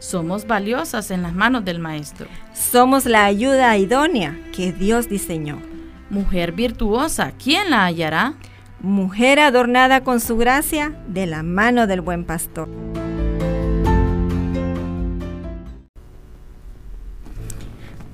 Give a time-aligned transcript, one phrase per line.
[0.00, 2.26] Somos valiosas en las manos del Maestro.
[2.54, 5.60] Somos la ayuda idónea que Dios diseñó.
[6.08, 8.32] Mujer virtuosa, ¿quién la hallará?
[8.80, 12.70] Mujer adornada con su gracia de la mano del buen pastor.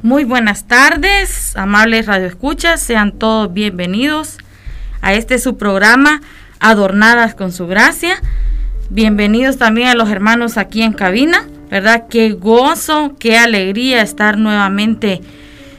[0.03, 4.39] Muy buenas tardes, amables radioescuchas, sean todos bienvenidos
[5.03, 6.21] a este su programa
[6.59, 8.21] Adornadas con su gracia.
[8.91, 11.47] Bienvenidos también a los hermanos aquí en cabina.
[11.71, 12.05] ¿Verdad?
[12.09, 15.21] Qué gozo, qué alegría estar nuevamente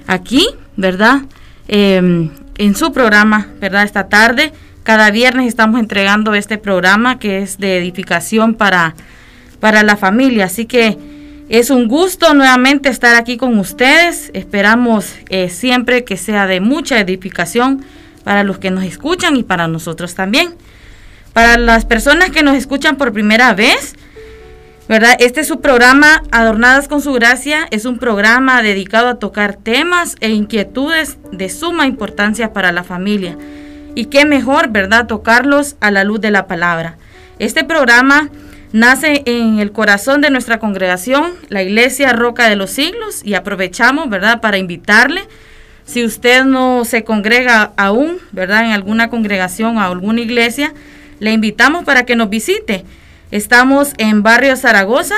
[0.08, 1.22] aquí, ¿verdad?
[1.67, 3.84] Em, en su programa, ¿verdad?
[3.84, 4.53] Esta tarde.
[4.84, 8.95] Cada viernes estamos entregando este programa que es de edificación para,
[9.59, 10.45] para la familia.
[10.45, 10.97] Así que
[11.50, 14.31] es un gusto nuevamente estar aquí con ustedes.
[14.34, 17.84] Esperamos eh, siempre que sea de mucha edificación
[18.23, 20.56] para los que nos escuchan y para nosotros también.
[21.34, 23.95] Para las personas que nos escuchan por primera vez,
[24.88, 25.18] ¿verdad?
[25.20, 30.16] Este es su programa Adornadas con su Gracia, es un programa dedicado a tocar temas
[30.22, 33.38] e inquietudes de suma importancia para la familia.
[33.96, 36.98] Y qué mejor, ¿verdad?, tocarlos a la luz de la palabra.
[37.38, 38.30] Este programa
[38.72, 44.10] nace en el corazón de nuestra congregación, la Iglesia Roca de los Siglos, y aprovechamos,
[44.10, 45.22] ¿verdad?, para invitarle,
[45.84, 50.74] si usted no se congrega aún, ¿verdad?, en alguna congregación o alguna iglesia,
[51.20, 52.86] le invitamos para que nos visite.
[53.30, 55.16] Estamos en Barrio Zaragoza,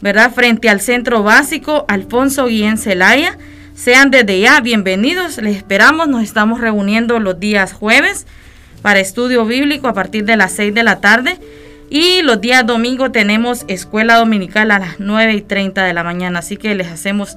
[0.00, 0.30] ¿verdad?
[0.32, 3.36] Frente al Centro Básico Alfonso Guillén Celaya.
[3.74, 8.26] Sean desde ya bienvenidos, les esperamos, nos estamos reuniendo los días jueves
[8.80, 11.38] para estudio bíblico a partir de las 6 de la tarde.
[11.90, 16.38] Y los días domingo tenemos escuela dominical a las 9 y 30 de la mañana,
[16.38, 17.36] así que les hacemos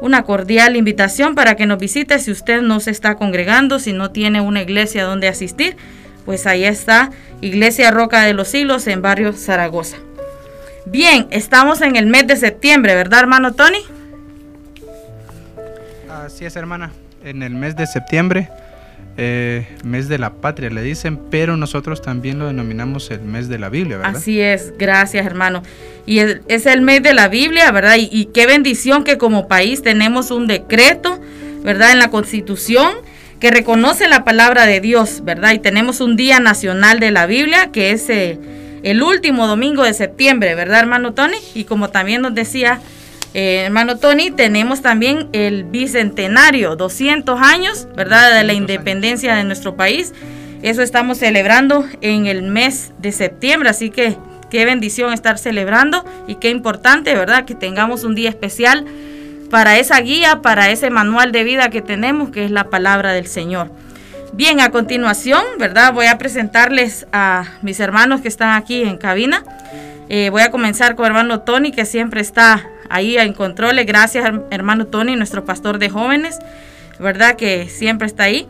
[0.00, 2.18] una cordial invitación para que nos visite.
[2.18, 5.76] Si usted no se está congregando, si no tiene una iglesia donde asistir
[6.24, 9.96] pues ahí está Iglesia Roca de los Siglos en barrio Zaragoza.
[10.86, 13.78] Bien, estamos en el mes de septiembre, ¿verdad, hermano Tony?
[16.10, 16.92] Así es, hermana.
[17.22, 18.50] En el mes de septiembre,
[19.16, 23.58] eh, mes de la patria, le dicen, pero nosotros también lo denominamos el mes de
[23.58, 24.16] la Biblia, ¿verdad?
[24.16, 25.62] Así es, gracias, hermano.
[26.04, 27.96] Y es, el mes de la Biblia, ¿verdad?
[27.96, 31.18] Y, y qué bendición que como país tenemos un decreto,
[31.62, 31.92] ¿verdad?
[31.92, 32.94] En la Constitución
[33.40, 35.52] que reconoce la palabra de Dios, ¿verdad?
[35.52, 38.38] Y tenemos un Día Nacional de la Biblia, que es eh,
[38.82, 41.36] el último domingo de septiembre, ¿verdad, hermano Tony?
[41.54, 42.80] Y como también nos decía
[43.34, 48.32] eh, hermano Tony, tenemos también el bicentenario, 200 años, ¿verdad?
[48.32, 50.14] De la independencia de nuestro país.
[50.62, 54.16] Eso estamos celebrando en el mes de septiembre, así que
[54.50, 57.44] qué bendición estar celebrando y qué importante, ¿verdad?
[57.44, 58.84] Que tengamos un día especial
[59.54, 63.28] para esa guía, para ese manual de vida que tenemos, que es la palabra del
[63.28, 63.70] Señor.
[64.32, 65.92] Bien, a continuación, ¿verdad?
[65.92, 69.44] Voy a presentarles a mis hermanos que están aquí en cabina.
[70.08, 73.86] Eh, voy a comenzar con hermano Tony, que siempre está ahí en controles.
[73.86, 76.40] Gracias, hermano Tony, nuestro pastor de jóvenes,
[76.98, 77.36] ¿verdad?
[77.36, 78.48] Que siempre está ahí.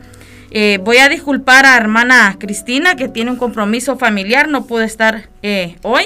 [0.49, 5.29] Eh, voy a disculpar a hermana Cristina, que tiene un compromiso familiar, no puede estar
[5.43, 6.05] eh, hoy,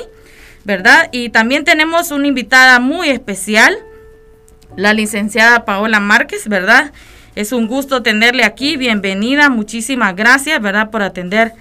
[0.66, 1.08] ¿verdad?
[1.14, 3.78] Y también tenemos una invitada muy especial,
[4.76, 6.92] la licenciada Paola Márquez, ¿verdad?
[7.36, 10.90] Es un gusto tenerle aquí, bienvenida, muchísimas gracias, ¿verdad?
[10.90, 11.54] Por atender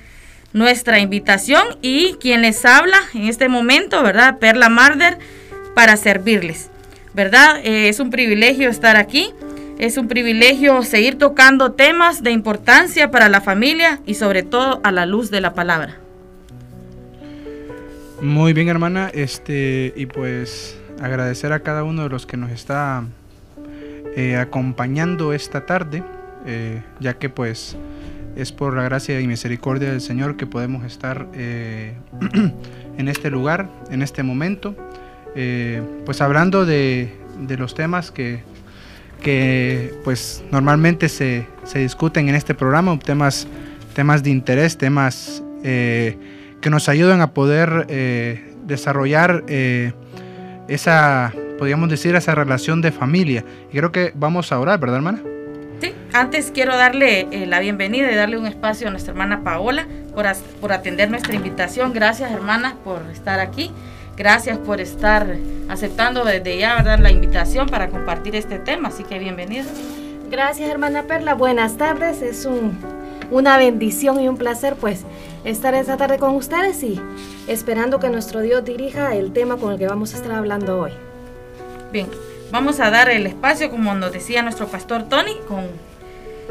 [0.52, 4.38] nuestra invitación y quien les habla en este momento, ¿verdad?
[4.38, 5.18] Perla Marder,
[5.74, 6.70] para servirles,
[7.14, 7.60] ¿verdad?
[7.62, 9.32] Eh, es un privilegio estar aquí,
[9.78, 14.90] es un privilegio seguir tocando temas de importancia para la familia y sobre todo a
[14.90, 15.98] la luz de la palabra.
[18.20, 23.04] Muy bien, hermana, este, y pues agradecer a cada uno de los que nos está
[24.16, 26.02] eh, acompañando esta tarde,
[26.46, 27.76] eh, ya que pues
[28.36, 31.94] es por la gracia y misericordia del Señor que podemos estar eh,
[32.98, 34.74] en este lugar, en este momento,
[36.04, 37.12] pues hablando de,
[37.56, 38.40] los temas que,
[39.22, 43.46] que pues normalmente se, se, discuten en este programa, temas,
[43.94, 47.86] temas de interés, temas que nos ayudan a poder
[48.66, 49.44] desarrollar
[50.68, 53.44] esa, podríamos decir, esa relación de familia.
[53.72, 55.22] Y creo que vamos a orar, ¿verdad, hermana?
[55.80, 59.86] Sí, antes quiero darle eh, la bienvenida y darle un espacio a nuestra hermana Paola
[60.14, 60.26] por,
[60.60, 61.92] por atender nuestra invitación.
[61.92, 63.72] Gracias, hermana, por estar aquí.
[64.16, 65.36] Gracias por estar
[65.68, 66.98] aceptando desde ya ¿verdad?
[66.98, 69.64] la invitación para compartir este tema, así que bienvenida.
[70.28, 72.76] Gracias hermana Perla, buenas tardes, es un,
[73.30, 75.04] una bendición y un placer pues
[75.50, 77.00] estar esta tarde con ustedes y
[77.46, 80.92] esperando que nuestro Dios dirija el tema con el que vamos a estar hablando hoy.
[81.90, 82.06] Bien,
[82.52, 85.64] vamos a dar el espacio, como nos decía nuestro pastor Tony, con,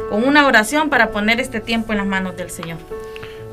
[0.09, 2.79] con una oración para poner este tiempo en las manos del Señor.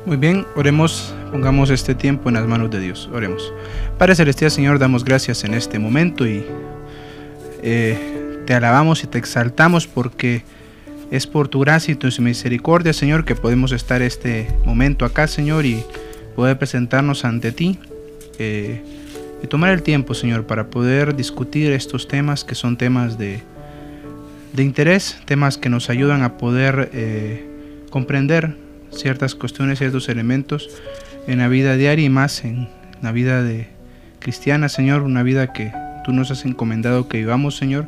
[0.05, 3.09] Muy bien, oremos, pongamos este tiempo en las manos de Dios.
[3.13, 3.53] Oremos.
[3.97, 6.45] Padre Celestial, Señor, damos gracias en este momento y
[7.61, 10.43] eh, te alabamos y te exaltamos porque
[11.15, 15.65] es por tu gracia y tu misericordia, Señor, que podemos estar este momento acá, Señor,
[15.65, 15.83] y
[16.35, 17.79] poder presentarnos ante ti
[18.39, 23.41] y tomar el tiempo, Señor, para poder discutir estos temas que son temas de,
[24.53, 27.45] de interés, temas que nos ayudan a poder eh,
[27.89, 28.57] comprender
[28.91, 30.69] ciertas cuestiones, ciertos elementos
[31.27, 32.67] en la vida diaria y más en
[33.01, 33.67] la vida de
[34.19, 35.71] cristiana, Señor, una vida que
[36.03, 37.87] tú nos has encomendado que vivamos, Señor,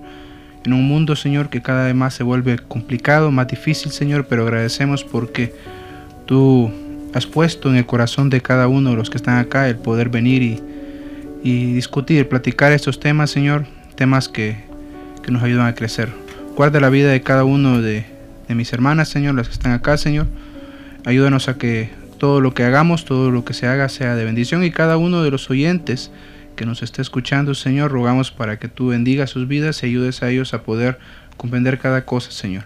[0.65, 4.43] en un mundo, Señor, que cada vez más se vuelve complicado, más difícil, Señor, pero
[4.43, 5.53] agradecemos porque
[6.25, 6.71] tú
[7.13, 10.09] has puesto en el corazón de cada uno de los que están acá el poder
[10.09, 10.61] venir y,
[11.43, 13.65] y discutir, platicar estos temas, Señor,
[13.95, 14.57] temas que,
[15.23, 16.09] que, nos ayudan a crecer.
[16.55, 18.05] Guarda la vida de cada uno de,
[18.47, 20.27] de mis hermanas, Señor, las que están acá, Señor.
[21.05, 24.63] Ayúdanos a que todo lo que hagamos, todo lo que se haga sea de bendición
[24.63, 26.11] y cada uno de los oyentes
[26.57, 30.29] que nos esté escuchando, Señor, rogamos para que tú bendigas sus vidas y ayudes a
[30.29, 30.99] ellos a poder
[31.37, 32.65] comprender cada cosa, Señor.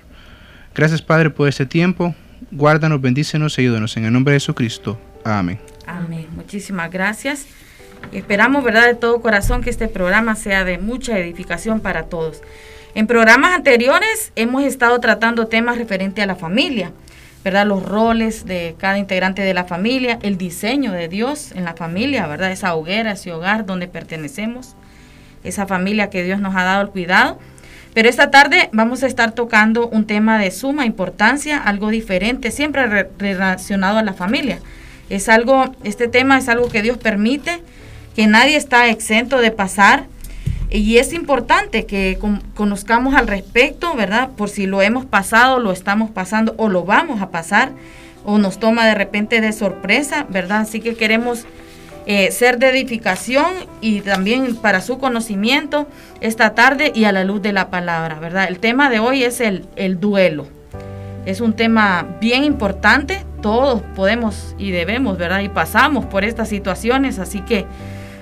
[0.74, 2.16] Gracias, Padre, por este tiempo.
[2.50, 5.00] Guárdanos, bendícenos ayúdanos en el nombre de Jesucristo.
[5.24, 5.60] Amén.
[5.86, 6.26] Amén.
[6.36, 7.46] Muchísimas gracias.
[8.12, 12.42] Esperamos, ¿verdad?, de todo corazón que este programa sea de mucha edificación para todos.
[12.96, 16.92] En programas anteriores hemos estado tratando temas referentes a la familia.
[17.44, 17.66] ¿Verdad?
[17.66, 22.28] Los roles de cada integrante de la familia, el diseño de Dios en la familia,
[22.28, 22.52] ¿verdad?
[22.52, 24.76] Esa hoguera, ese hogar donde pertenecemos,
[25.44, 27.40] esa familia que Dios nos ha dado el cuidado.
[27.94, 33.08] Pero esta tarde vamos a estar tocando un tema de suma importancia, algo diferente, siempre
[33.18, 34.60] relacionado a la familia.
[35.10, 37.62] Es algo, este tema es algo que Dios permite,
[38.16, 40.06] que nadie está exento de pasar
[40.72, 42.18] y es importante que
[42.56, 44.30] conozcamos al respecto, ¿verdad?
[44.38, 47.72] Por si lo hemos pasado, lo estamos pasando o lo vamos a pasar
[48.24, 50.62] o nos toma de repente de sorpresa, ¿verdad?
[50.62, 51.46] Así que queremos
[52.06, 53.52] eh, ser de edificación
[53.82, 55.88] y también para su conocimiento
[56.22, 58.48] esta tarde y a la luz de la palabra, ¿verdad?
[58.48, 60.48] El tema de hoy es el, el duelo.
[61.26, 65.42] Es un tema bien importante, todos podemos y debemos, ¿verdad?
[65.42, 67.66] Y pasamos por estas situaciones, así que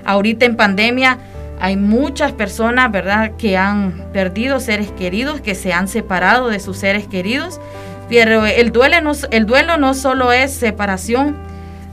[0.04, 1.20] ahorita en pandemia
[1.60, 6.78] hay muchas personas, ¿verdad?, que han perdido seres queridos, que se han separado de sus
[6.78, 7.60] seres queridos.
[8.08, 11.36] Pero el duelo no, el duelo no solo es separación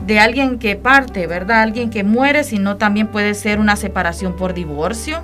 [0.07, 1.63] de alguien que parte, ¿verdad?
[1.63, 5.21] Alguien que muere, sino también puede ser una separación por divorcio.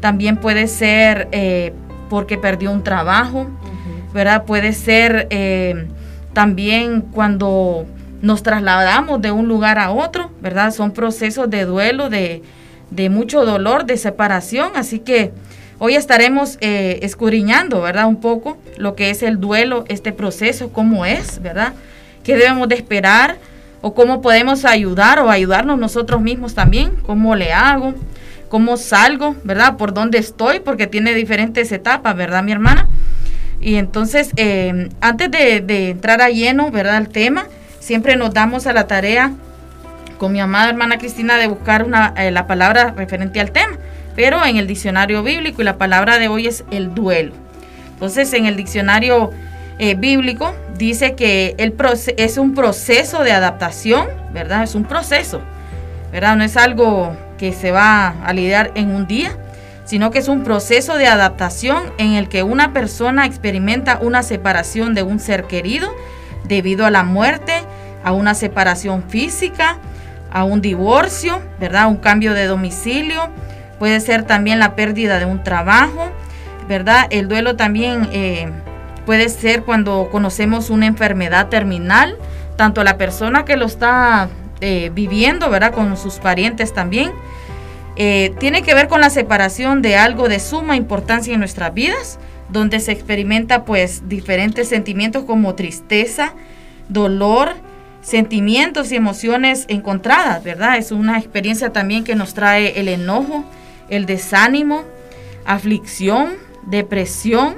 [0.00, 1.72] También puede ser eh,
[2.10, 3.46] porque perdió un trabajo,
[4.12, 4.44] ¿verdad?
[4.44, 5.86] Puede ser eh,
[6.32, 7.86] también cuando
[8.20, 10.72] nos trasladamos de un lugar a otro, ¿verdad?
[10.72, 12.42] Son procesos de duelo, de,
[12.94, 15.32] de mucho dolor, de separación, así que
[15.78, 18.06] hoy estaremos eh, escudriñando, ¿verdad?
[18.06, 21.72] Un poco lo que es el duelo, este proceso, cómo es, ¿verdad?
[22.22, 23.38] ¿Qué debemos de esperar?
[23.80, 26.92] ¿O cómo podemos ayudar o ayudarnos nosotros mismos también?
[27.04, 27.94] ¿Cómo le hago?
[28.48, 29.34] ¿Cómo salgo?
[29.42, 29.76] ¿Verdad?
[29.76, 30.60] ¿Por dónde estoy?
[30.60, 32.88] Porque tiene diferentes etapas, ¿verdad, mi hermana?
[33.60, 36.98] Y entonces, eh, antes de, de entrar a lleno, ¿verdad?
[36.98, 37.46] El tema,
[37.80, 39.32] siempre nos damos a la tarea
[40.22, 43.76] con mi amada hermana Cristina de buscar una, eh, la palabra referente al tema,
[44.14, 47.32] pero en el diccionario bíblico y la palabra de hoy es el duelo.
[47.94, 49.32] Entonces, en el diccionario
[49.80, 51.74] eh, bíblico dice que el
[52.18, 54.62] es un proceso de adaptación, ¿verdad?
[54.62, 55.40] Es un proceso,
[56.12, 56.36] ¿verdad?
[56.36, 59.36] No es algo que se va a lidiar en un día,
[59.84, 64.94] sino que es un proceso de adaptación en el que una persona experimenta una separación
[64.94, 65.92] de un ser querido
[66.44, 67.54] debido a la muerte,
[68.04, 69.78] a una separación física,
[70.32, 71.88] a un divorcio, ¿verdad?
[71.88, 73.28] Un cambio de domicilio,
[73.78, 76.10] puede ser también la pérdida de un trabajo,
[76.68, 77.06] ¿verdad?
[77.10, 78.48] El duelo también eh,
[79.04, 82.16] puede ser cuando conocemos una enfermedad terminal,
[82.56, 84.28] tanto la persona que lo está
[84.60, 85.72] eh, viviendo, ¿verdad?
[85.72, 87.12] Con sus parientes también.
[87.96, 92.18] Eh, tiene que ver con la separación de algo de suma importancia en nuestras vidas,
[92.48, 96.32] donde se experimenta pues diferentes sentimientos como tristeza,
[96.88, 97.54] dolor,
[98.02, 100.76] sentimientos y emociones encontradas, ¿verdad?
[100.76, 103.44] Es una experiencia también que nos trae el enojo,
[103.88, 104.82] el desánimo,
[105.46, 106.32] aflicción,
[106.66, 107.56] depresión,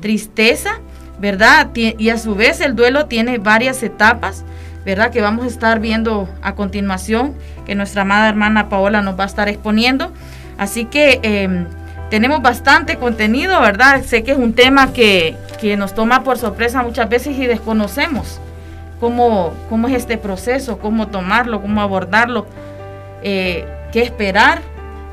[0.00, 0.80] tristeza,
[1.18, 1.70] ¿verdad?
[1.74, 4.44] Y a su vez el duelo tiene varias etapas,
[4.84, 5.10] ¿verdad?
[5.10, 9.28] Que vamos a estar viendo a continuación, que nuestra amada hermana Paola nos va a
[9.28, 10.12] estar exponiendo.
[10.58, 11.66] Así que em,
[12.10, 14.02] tenemos bastante contenido, ¿verdad?
[14.04, 15.36] Sé que es un tema que,
[15.76, 18.40] nos toma por sorpresa muchas veces y desconocemos
[19.00, 22.46] cómo, cómo es este proceso, cómo tomarlo, cómo abordarlo,
[23.22, 24.60] eh, qué esperar,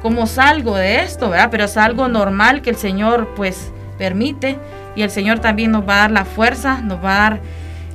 [0.02, 1.50] cómo salgo de esto, ¿verdad?
[1.52, 4.58] Pero es algo normal que el Señor pues permite
[4.96, 7.40] y el Señor también nos va a dar la fuerza, nos va a dar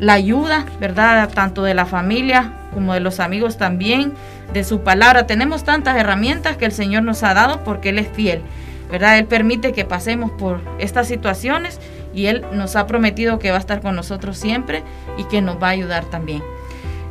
[0.01, 1.29] la ayuda, ¿verdad?
[1.33, 4.13] Tanto de la familia como de los amigos también,
[4.53, 5.27] de su palabra.
[5.27, 8.43] Tenemos tantas herramientas que el Señor nos ha dado porque Él es fiel,
[8.91, 9.19] ¿verdad?
[9.19, 11.81] Él permite que pasemos por estas situaciones
[12.19, 14.83] y Él nos ha prometido que va a estar con nosotros siempre
[15.17, 16.43] y que nos va a ayudar también.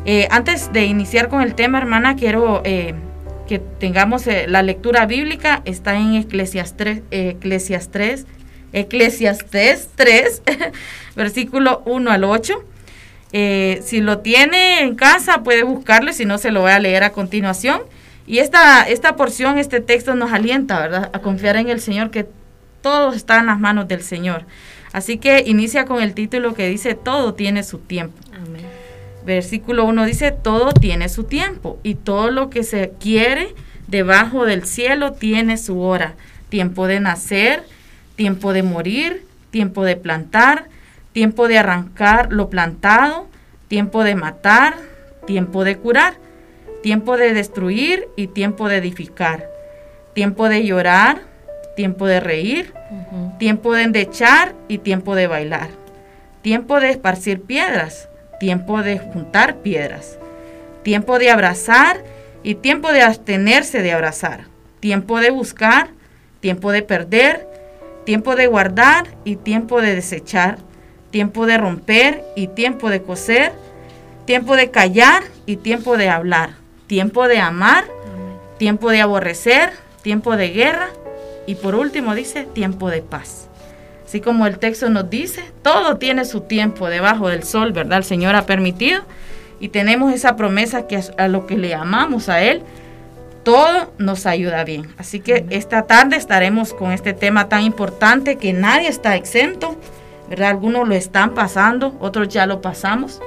[0.05, 2.93] Eh, antes de iniciar con el tema, hermana, quiero eh,
[3.47, 5.61] que tengamos eh, la lectura bíblica.
[5.63, 8.25] Está en Eclesiastes, Eclesiastes,
[8.73, 10.41] Eclesiastes 3,
[11.15, 12.63] versículo 1 al 8.
[13.31, 17.05] Eh, si lo tiene en casa, puede buscarlo, si no, se lo voy a leer
[17.05, 17.81] a continuación.
[18.25, 21.09] Y esta, esta porción, este texto nos alienta, ¿verdad?
[21.13, 22.27] A confiar en el Señor, que
[22.81, 24.45] todo está en las manos del Señor.
[24.93, 28.17] Así que inicia con el título que dice, todo tiene su tiempo.
[29.25, 33.53] Versículo 1 dice, todo tiene su tiempo y todo lo que se quiere
[33.87, 36.15] debajo del cielo tiene su hora.
[36.49, 37.63] Tiempo de nacer,
[38.15, 40.69] tiempo de morir, tiempo de plantar,
[41.11, 43.27] tiempo de arrancar lo plantado,
[43.67, 44.77] tiempo de matar,
[45.25, 46.15] tiempo de curar,
[46.81, 49.45] tiempo de destruir y tiempo de edificar,
[50.13, 51.21] tiempo de llorar,
[51.77, 52.73] tiempo de reír,
[53.37, 55.69] tiempo de endechar y tiempo de bailar,
[56.41, 60.17] tiempo de esparcir piedras, tiempo de juntar piedras,
[60.81, 62.03] tiempo de abrazar
[62.41, 64.45] y tiempo de abstenerse de abrazar,
[64.79, 65.89] tiempo de buscar,
[66.39, 67.47] tiempo de perder,
[68.05, 70.57] tiempo de guardar y tiempo de desechar,
[71.11, 73.53] tiempo de romper y tiempo de coser,
[74.25, 76.55] tiempo de callar y tiempo de hablar,
[76.87, 77.85] tiempo de amar,
[78.57, 80.89] tiempo de aborrecer, tiempo de guerra
[81.47, 83.49] y por último dice tiempo de paz.
[84.05, 87.97] Así como el texto nos dice, todo tiene su tiempo debajo del sol, ¿verdad?
[87.97, 89.01] El Señor ha permitido
[89.59, 92.61] y tenemos esa promesa que a lo que le amamos a Él,
[93.43, 94.93] todo nos ayuda bien.
[94.97, 99.77] Así que esta tarde estaremos con este tema tan importante que nadie está exento
[100.29, 100.49] ¿verdad?
[100.49, 103.21] Algunos lo están pasando, otros ya lo pasamos,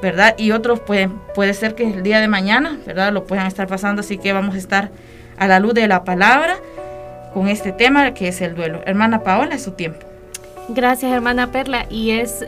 [0.00, 0.34] ¿verdad?
[0.38, 3.12] Y otros pueden, puede ser que el día de mañana, ¿verdad?
[3.12, 4.90] Lo puedan estar pasando, así que vamos a estar
[5.38, 6.56] a la luz de la palabra
[7.32, 8.80] con este tema que es el duelo.
[8.86, 10.06] Hermana Paola, es su tiempo.
[10.68, 11.86] Gracias, hermana Perla.
[11.90, 12.44] Y es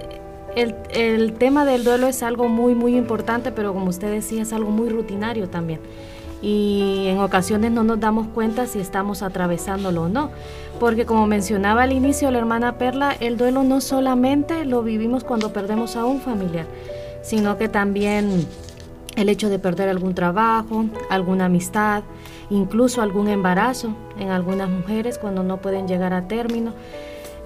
[0.56, 4.52] el, el tema del duelo es algo muy, muy importante, pero como usted decía, es
[4.52, 5.80] algo muy rutinario también
[6.44, 10.30] y en ocasiones no nos damos cuenta si estamos atravesándolo o no.
[10.78, 15.54] Porque como mencionaba al inicio la hermana Perla, el duelo no solamente lo vivimos cuando
[15.54, 16.66] perdemos a un familiar,
[17.22, 18.46] sino que también
[19.16, 22.02] el hecho de perder algún trabajo, alguna amistad,
[22.50, 26.72] incluso algún embarazo en algunas mujeres cuando no pueden llegar a término.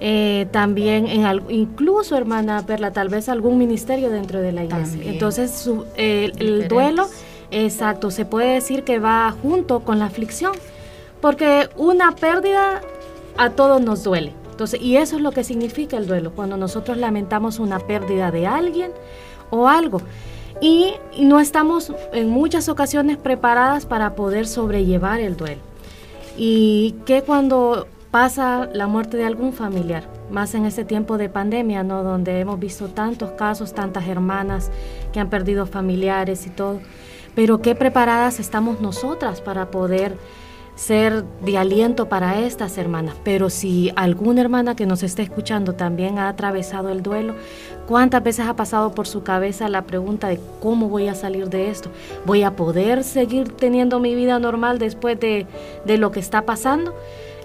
[0.01, 5.01] Eh, también en incluso hermana Perla, tal vez algún ministerio dentro de la iglesia.
[5.03, 7.07] Entonces el duelo
[7.51, 10.53] Exacto, se puede decir que va junto con la aflicción,
[11.21, 12.81] porque una pérdida
[13.37, 14.33] a todos nos duele.
[14.51, 18.45] Entonces, y eso es lo que significa el duelo, cuando nosotros lamentamos una pérdida de
[18.45, 18.91] alguien
[19.49, 20.01] o algo.
[20.61, 25.61] Y, no estamos en muchas ocasiones preparadas para poder sobrellevar el duelo.
[26.37, 31.83] Y que cuando pasa la muerte de algún familiar, más en ese tiempo de pandemia,
[31.83, 32.03] ¿no?
[32.03, 34.71] Donde hemos visto tantos casos, tantas hermanas
[35.13, 36.79] que han perdido familiares y todo
[37.35, 40.17] pero qué preparadas estamos nosotras para poder
[40.79, 43.15] ser de aliento para estas hermanas.
[43.25, 47.35] Pero si alguna hermana que nos esté escuchando también ha atravesado el duelo,
[47.85, 51.69] ¿cuántas veces ha pasado por su cabeza la pregunta de cómo voy a salir de
[51.69, 51.89] esto?
[52.25, 55.47] ¿Voy a poder seguir teniendo mi vida normal después de,
[55.85, 56.95] de lo que está pasando?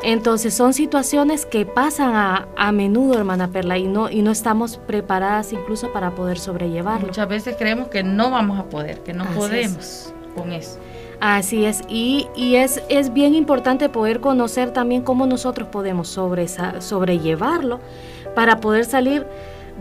[0.05, 5.53] Entonces son situaciones que pasan a, menudo, hermana Perla, y no, y no estamos preparadas
[5.53, 7.09] incluso para poder sobrellevarlo.
[7.09, 10.79] Muchas veces creemos que no vamos a poder, que no podemos con eso.
[11.27, 16.47] Así es, y, y, es, es bien importante poder conocer también cómo nosotros podemos sobre,
[16.81, 17.81] sobrellevarlo
[18.35, 19.27] para poder salir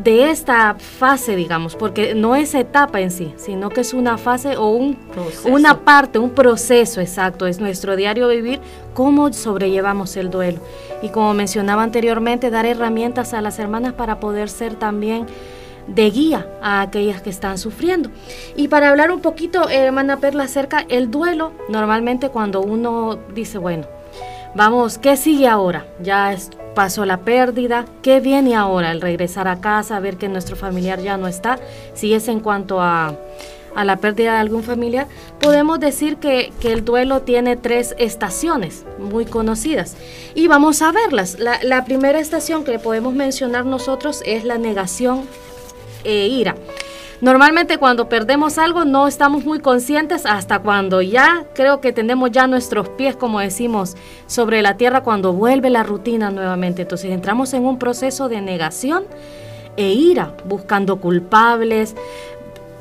[0.02, 4.56] de esta fase, digamos, porque no es etapa en sí, sino que es una fase
[4.56, 4.98] o un,
[5.44, 8.62] una parte, un proceso exacto, es nuestro diario vivir,
[8.94, 10.62] cómo sobrellevamos el duelo.
[11.02, 15.28] Y como mencionaba anteriormente, dar herramientas a las hermanas para poder ser también
[15.88, 18.10] de guía a aquellas que están sufriendo.
[18.56, 23.86] Y para hablar un poquito, hermana Perla, acerca el duelo, normalmente cuando uno dice, bueno,
[24.56, 25.86] vamos, ¿qué sigue ahora?
[26.02, 26.36] Ya
[26.74, 28.92] pasó la pérdida, ¿qué viene ahora?
[28.92, 31.60] El regresar a casa, ver que nuestro familiar ya no está,
[31.94, 33.16] si es en cuanto a,
[33.75, 35.08] la pérdida de algún familiar,
[35.40, 39.96] podemos decir que, el duelo tiene tres estaciones muy conocidas
[40.36, 41.40] y vamos a verlas.
[41.40, 45.24] La, la primera estación que podemos mencionar nosotros es la negación
[46.04, 46.56] e ira.
[47.22, 52.48] Normalmente cuando perdemos algo no estamos muy conscientes hasta cuando ya creo que tenemos ya
[52.48, 53.96] nuestros pies, como decimos,
[54.28, 56.82] sobre la tierra cuando vuelve la rutina nuevamente.
[56.82, 59.06] Entonces entramos en un proceso de negación
[59.78, 61.96] e ira, buscando culpables,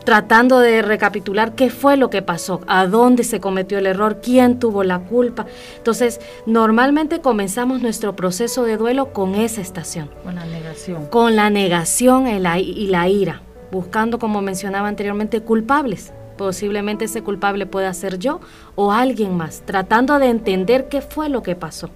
[0.05, 4.59] tratando de recapitular qué fue lo que pasó, a dónde se cometió el error, quién
[4.59, 5.47] tuvo la culpa.
[5.77, 10.11] Entonces, normalmente comenzamos nuestro proceso de duelo con esa estación.
[10.25, 11.07] Con la negación.
[11.07, 13.43] Con la negación y la, y la ira
[13.73, 16.13] buscando, como mencionaba anteriormente, culpables.
[16.37, 18.41] Posiblemente ese culpable pueda ser yo
[18.75, 21.91] o alguien más, tratando de entender qué fue lo que pasó.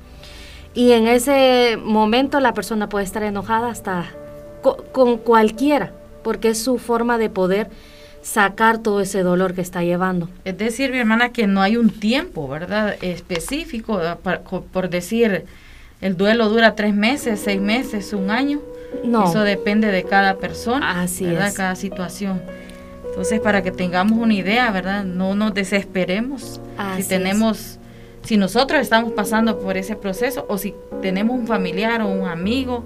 [0.75, 4.07] Y en ese momento la persona puede estar enojada hasta
[4.93, 5.93] con, cualquiera,
[6.25, 7.71] porque es su forma de poder
[8.27, 10.29] sacar todo ese dolor que está llevando.
[10.45, 12.97] Es decir, mi hermana, que no hay un tiempo, ¿verdad?
[13.01, 14.01] Específico,
[14.73, 15.45] por decir,
[16.01, 18.61] el duelo dura tres meses, seis meses, un año.
[19.05, 19.31] No.
[19.31, 21.53] Eso depende de cada persona, Así ¿verdad?
[21.55, 22.43] Cada situación.
[23.09, 25.05] Entonces, para que tengamos una idea, ¿verdad?
[25.05, 26.61] No nos desesperemos.
[26.97, 27.79] si tenemos,
[28.25, 32.83] si nosotros estamos pasando por ese proceso o si tenemos un familiar o un amigo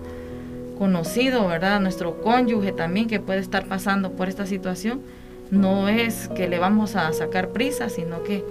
[0.79, 1.81] conocido, ¿verdad?
[1.81, 5.01] Nuestro cónyuge también que puede estar pasando por esta situación,
[5.50, 8.45] no es que le vamos a sacar prisa, sino que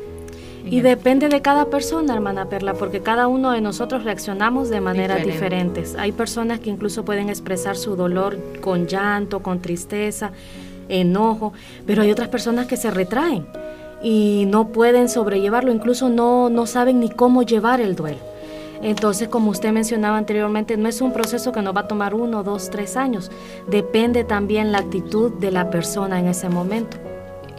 [0.66, 5.26] y depende de cada persona, hermana Perla, porque cada uno de nosotros reaccionamos de maneras
[5.26, 5.96] diferentes.
[5.96, 10.32] Hay personas que incluso pueden expresar su dolor con llanto, con tristeza,
[10.88, 11.54] enojo,
[11.88, 13.48] pero hay otras personas que se retraen
[14.04, 18.29] y no pueden sobrellevarlo, incluso no, no saben ni cómo llevar el duelo.
[18.82, 22.44] Entonces, como usted mencionaba anteriormente, no es un proceso que nos va a tomar uno,
[22.44, 23.30] dos, tres años.
[23.68, 26.98] Depende también la actitud de la persona en ese momento.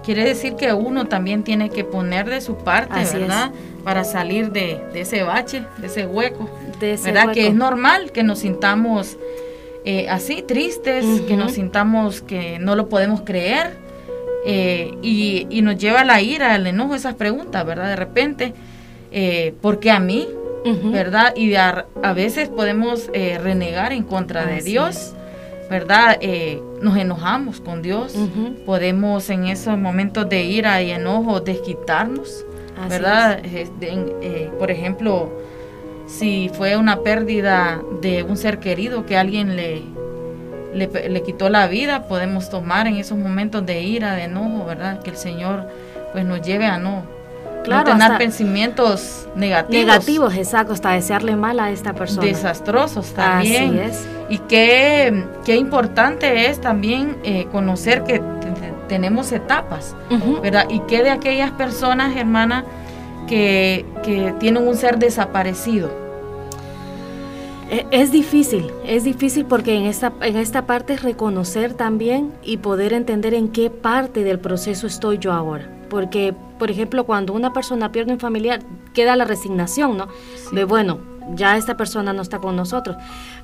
[0.03, 3.53] Quiere decir que uno también tiene que poner de su parte, ¿verdad?
[3.85, 6.49] Para salir de, ese bache, de ese hueco.
[6.81, 7.33] De ¿Verdad?
[7.33, 9.19] Que es normal que nos sintamos
[9.85, 13.77] eh, así, tristes, que nos sintamos que no lo podemos creer.
[14.47, 17.89] Eh, y, nos lleva a la ira, al enojo, esas preguntas, ¿verdad?
[17.89, 18.55] De repente,
[19.13, 20.27] eh, ¿por qué a mí?
[20.65, 21.35] ¿Verdad?
[21.37, 25.15] Y a, veces podemos renegar en contra de Dios
[25.71, 26.19] ¿verdad?
[26.21, 28.17] Eh, nos enojamos con Dios,
[28.67, 32.45] podemos en esos momentos de ira y enojo desquitarnos,
[32.89, 33.41] ¿verdad?
[33.45, 35.31] Eh, por ejemplo,
[36.09, 39.83] si fue una pérdida de un ser querido que alguien le,
[40.75, 45.01] le, quitó la vida, podemos tomar en esos momentos de ira, de enojo, ¿verdad?
[45.01, 45.69] Que el Señor
[46.11, 47.05] pues nos lleve a no
[47.65, 49.87] Claro, no tener pensamientos negativos.
[49.87, 52.27] Negativos, exacto, hasta desearle mal a esta persona.
[52.27, 53.79] Desastrosos también.
[53.79, 54.09] Así es.
[54.29, 58.23] Y qué, qué importante es también eh, conocer que
[58.89, 59.95] tenemos etapas,
[60.43, 60.67] ¿verdad?
[60.69, 62.65] Y qué de aquellas personas, hermana,
[63.29, 65.91] que, que tienen un ser desaparecido.
[67.71, 72.57] E, es difícil, es difícil porque en esta, en esta parte es reconocer también y
[72.57, 75.69] poder entender en qué parte del proceso estoy yo ahora.
[75.91, 78.61] Porque, por ejemplo, cuando una persona pierde un familiar,
[78.95, 80.09] queda la resignación, ¿no?
[80.53, 80.99] De, bueno,
[81.35, 82.97] ya esta persona no está con nosotros.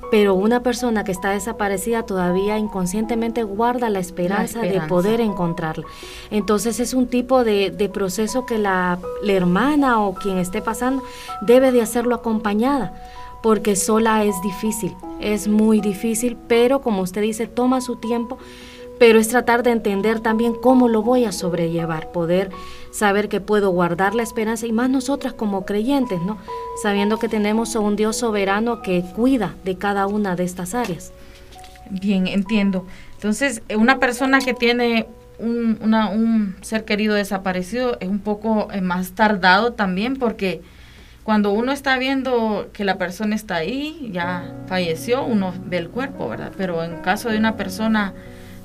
[0.09, 5.85] Pero una persona que está desaparecida todavía inconscientemente guarda la esperanza, de poder encontrarla.
[6.31, 11.03] Entonces es un tipo de, de proceso que la, la hermana o quien esté pasando
[11.41, 12.93] debe de hacerlo acompañada
[13.41, 18.37] porque sola es difícil, es muy difícil, pero como usted dice, toma su tiempo
[18.99, 22.49] pero es tratar de entender también cómo lo voy a sobrellevar, poder
[22.91, 26.37] saber que puedo guardar la esperanza y más nosotras como creyentes, ¿no?
[26.81, 31.11] Sabiendo que tenemos a un Dios soberano que cuida de cada una de estas áreas.
[31.89, 32.85] Bien, entiendo.
[33.13, 35.07] Entonces, una persona que tiene
[35.39, 40.61] un, un ser querido desaparecido es un poco eh, más tardado también porque
[41.23, 46.29] cuando uno está viendo que la persona está ahí, ya falleció, uno ve el cuerpo,
[46.29, 46.53] ¿verdad?
[46.55, 48.13] Pero en caso de una persona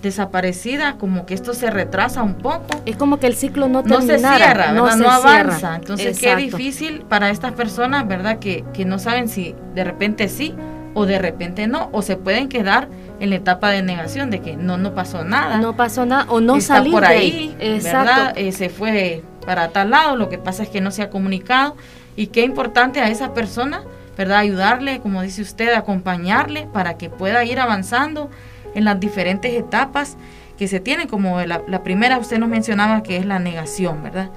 [0.02, 2.82] desaparecida, como que esto se retrasa un poco.
[2.84, 5.76] Es como que el ciclo no No se cierra, no, no avanza.
[5.76, 8.38] Entonces, qué difícil para estas personas, ¿verdad?
[8.38, 10.54] Que, que no saben si de repente sí
[10.94, 12.88] o de repente no, o se pueden quedar
[13.18, 15.58] en la etapa de negación de que no, no pasó nada.
[15.58, 18.34] No pasó nada, o no Está por ahí, ¿verdad?
[18.36, 21.76] Eh, se fue para tal lado, lo que pasa es que no se ha comunicado.
[22.14, 23.82] Y qué importante a esa persona,
[24.18, 24.38] ¿verdad?
[24.38, 28.28] Ayudarle, como dice usted, acompañarle para que pueda ir avanzando
[28.74, 30.16] en las diferentes etapas
[30.58, 34.30] que se tienen, como la, primera usted nos mencionaba que es la negación, ¿verdad?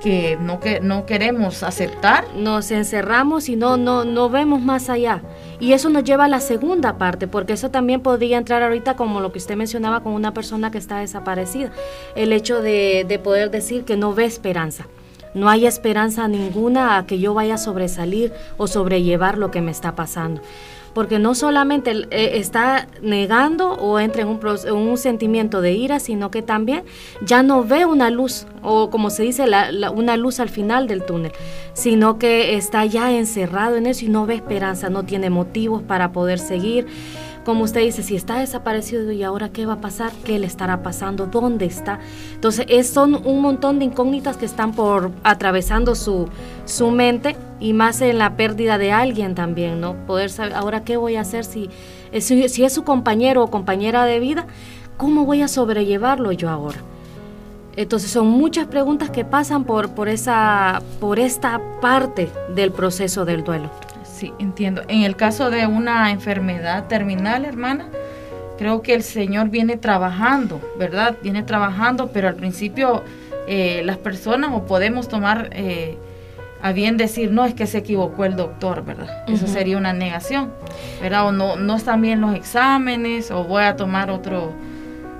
[0.00, 2.24] que no, que no queremos aceptar.
[2.36, 5.22] Nos encerramos y no, no, no vemos más allá.
[5.58, 9.20] Y eso nos lleva a la segunda parte, porque eso también podría entrar ahorita como
[9.20, 11.72] lo que usted mencionaba con una persona que está desaparecida.
[12.14, 14.86] El hecho de, de poder decir que no ve esperanza.
[15.34, 19.70] No hay esperanza ninguna a que yo vaya a sobresalir o sobrellevar lo que me
[19.70, 20.40] está pasando
[20.96, 24.40] porque no solamente eh, está negando o entra en un,
[24.72, 26.84] un, sentimiento de ira, sino que también
[27.20, 29.44] ya no ve una luz, o como se dice,
[29.94, 31.32] una luz al final del túnel,
[31.74, 36.12] sino que está ya encerrado en eso y no ve esperanza, no tiene motivos para
[36.12, 36.86] poder seguir
[37.46, 40.82] como usted dice, si está desaparecido y ahora qué va a pasar, qué le estará
[40.82, 42.00] pasando, dónde está.
[42.34, 46.28] Entonces, es, son un montón de incógnitas que están por atravesando su,
[46.64, 49.94] su mente y más en la pérdida de alguien también, ¿no?
[50.08, 51.70] Poder saber, ahora qué voy a hacer si,
[52.18, 54.48] si es su compañero o compañera de vida,
[54.96, 56.78] ¿cómo voy a sobrellevarlo yo ahora?
[57.76, 63.44] Entonces son muchas preguntas que pasan por, por, esa, por esta parte del proceso del
[63.44, 63.70] duelo.
[64.16, 64.82] Sí, entiendo.
[64.88, 67.84] En el caso de una enfermedad terminal, hermana,
[68.56, 71.16] creo que el Señor viene trabajando, ¿verdad?
[71.22, 73.04] Viene trabajando, pero al principio
[73.46, 75.98] eh, las personas o podemos tomar eh,
[76.62, 79.24] a bien decir, no, es que se equivocó el doctor, ¿verdad?
[79.28, 80.50] Eso sería una negación,
[81.02, 81.26] ¿verdad?
[81.26, 84.54] O no, no están bien los exámenes, o voy a tomar otro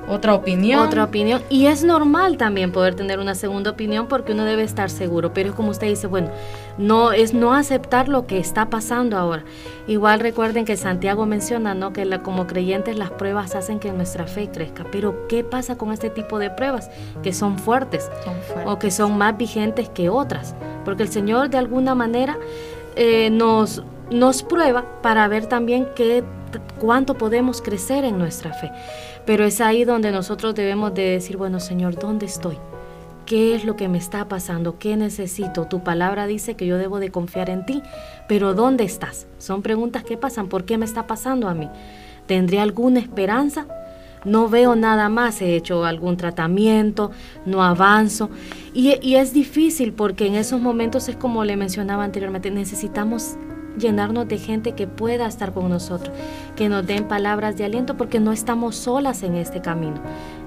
[0.08, 0.80] otra opinión.
[0.80, 1.42] Otra opinión.
[1.48, 5.32] Y es normal también poder tener una segunda opinión porque uno debe estar seguro.
[5.32, 6.30] Pero como usted dice, bueno,
[6.78, 9.44] no es no aceptar lo que está pasando ahora.
[9.86, 11.92] Igual recuerden que Santiago menciona, ¿no?
[11.92, 14.84] Que como creyentes las pruebas hacen que nuestra fe crezca.
[14.90, 16.90] Pero ¿qué pasa con este tipo de pruebas?
[17.22, 18.10] Que son fuertes,
[18.64, 20.54] o que son más vigentes que otras.
[20.84, 22.38] Porque el Señor de alguna manera
[22.96, 26.22] eh, nos, nos prueba para ver también qué,
[26.78, 28.70] cuánto podemos crecer en nuestra fe.
[29.24, 32.58] Pero es ahí donde nosotros debemos de decir, bueno Señor, ¿dónde estoy?
[33.26, 34.78] ¿Qué es lo que me está pasando?
[34.78, 35.64] ¿Qué necesito?
[35.64, 37.82] Tu palabra dice que yo debo de confiar en ti,
[38.28, 39.26] pero ¿dónde estás?
[39.38, 40.48] Son preguntas que pasan.
[40.48, 41.68] ¿Por qué me está pasando a mí?
[42.26, 43.66] ¿Tendré alguna esperanza?
[44.24, 47.10] No veo nada más, he hecho algún tratamiento,
[47.44, 48.30] no avanzo.
[48.72, 53.36] Y, y es difícil porque en esos momentos es como le mencionaba anteriormente, necesitamos
[53.78, 56.14] llenarnos de gente que pueda estar con nosotros,
[56.56, 60.00] que nos den palabras de aliento porque no estamos solas en este camino.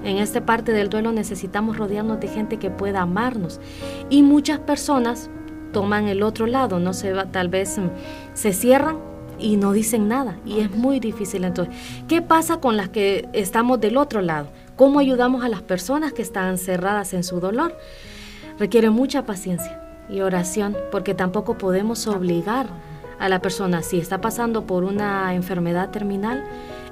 [0.04, 3.60] En esta parte del duelo necesitamos rodearnos de gente que pueda amarnos.
[4.08, 5.30] Y muchas personas
[5.72, 7.88] toman el otro lado, no se va, tal vez mm,
[8.34, 8.98] se cierran
[9.38, 11.74] y no dicen nada y es muy difícil entonces.
[12.08, 14.48] ¿Qué pasa con las que estamos del otro lado?
[14.76, 17.76] ¿Cómo ayudamos a las personas que están cerradas en su dolor?
[18.58, 22.66] Requiere mucha paciencia y oración porque tampoco podemos obligar
[23.20, 26.42] a la persona, si está pasando por una enfermedad terminal,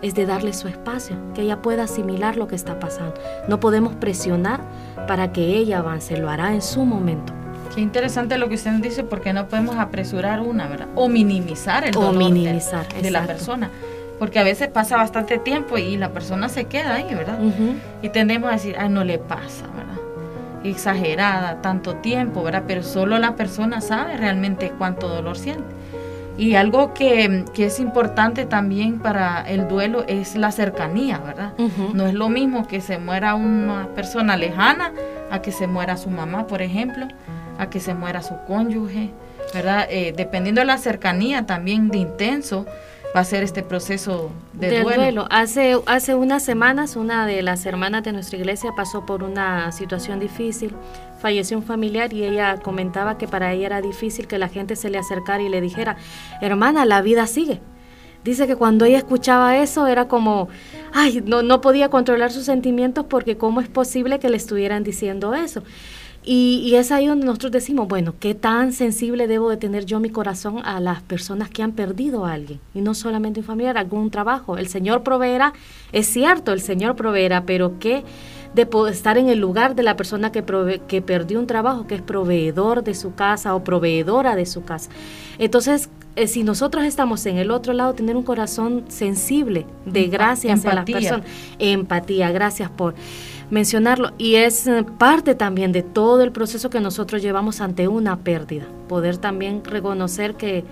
[0.02, 3.14] es de darle su espacio, que ella pueda asimilar lo que está pasando.
[3.48, 4.60] No podemos presionar
[5.08, 7.32] para que ella avance, lo hará en su momento.
[7.74, 10.88] Qué interesante lo que usted dice, porque no podemos apresurar una, ¿verdad?
[10.94, 13.70] O minimizar el dolor minimizar, de, la persona.
[14.18, 17.38] Porque a veces pasa bastante tiempo y la persona se queda ahí, ¿verdad?
[18.02, 19.98] Y tendemos a decir, ah, no le pasa, ¿verdad?
[20.64, 22.64] Exagerada, tanto tiempo, ¿verdad?
[22.66, 25.77] Pero solo la persona sabe realmente cuánto dolor siente.
[26.38, 31.52] Y algo que, es importante también para el duelo es la cercanía, ¿verdad?
[31.94, 34.92] No es lo mismo que se muera una persona lejana
[35.32, 37.08] a que se muera su mamá, por ejemplo,
[37.58, 39.10] a que se muera su cónyuge,
[39.52, 39.88] ¿verdad?
[39.90, 42.66] Eh, dependiendo de la cercanía también de intenso,
[43.18, 45.26] va a ser este proceso de duelo.
[45.28, 50.20] Hace, hace unas semanas una de las hermanas de nuestra iglesia pasó por una situación
[50.20, 50.72] difícil,
[51.20, 54.88] falleció un familiar y ella comentaba que para ella era difícil que la gente se
[54.88, 55.96] le acercara y le dijera,
[56.40, 57.60] hermana, la vida sigue.
[58.22, 60.48] Dice que cuando ella escuchaba eso era como,
[60.92, 65.34] ay, no, no podía controlar sus sentimientos porque cómo es posible que le estuvieran diciendo
[65.34, 65.64] eso.
[66.30, 70.10] Y, es ahí donde nosotros decimos, bueno, ¿qué tan sensible debo de tener yo mi
[70.10, 72.60] corazón a las personas que han perdido a alguien?
[72.74, 74.58] Y no solamente un familiar, algún trabajo.
[74.58, 75.54] El Señor proveerá,
[75.90, 78.04] es cierto, el Señor proveerá, pero ¿qué
[78.54, 80.44] de estar en el lugar de la persona que,
[80.86, 84.90] que perdió un trabajo, que es proveedor de su casa o proveedora de su casa?
[85.38, 90.66] Entonces, eh, si nosotros estamos en el otro lado, tener un corazón sensible de gracias
[90.66, 91.24] a las personas,
[91.58, 92.94] empatía, gracias por
[93.50, 94.12] mencionarlo.
[94.18, 98.64] Y es eh, parte también de todo el proceso que nosotros llevamos ante una pérdida.
[98.88, 100.64] Poder también reconocer que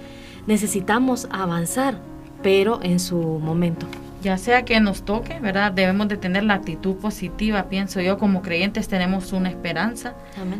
[0.46, 1.98] necesitamos avanzar,
[2.42, 3.86] pero en su momento.
[4.22, 5.72] Ya sea que nos toque, ¿verdad?
[5.72, 10.14] Debemos de tener la actitud positiva, pienso yo, como creyentes tenemos una esperanza,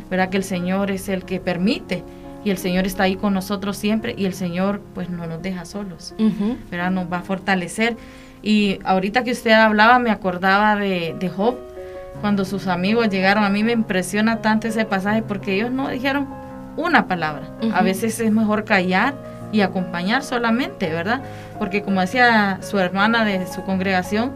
[0.09, 0.29] ¿verdad?
[0.29, 2.05] Que el Señor es el que permite
[2.45, 5.65] y el Señor está ahí con nosotros siempre y el Señor pues no nos deja
[5.65, 6.15] solos,
[6.71, 6.93] ¿verdad?
[6.93, 7.97] Nos va a fortalecer.
[8.41, 11.57] Y ahorita que usted hablaba me acordaba de, de Job,
[12.21, 13.45] cuando sus amigos llegaron.
[13.45, 16.27] A mí me impresiona tanto ese pasaje porque ellos no dijeron
[16.77, 17.43] una palabra.
[17.73, 19.15] A veces es mejor callar
[19.53, 21.23] y acompañar solamente, ¿verdad?
[21.59, 24.33] Porque como decía su hermana de su congregación,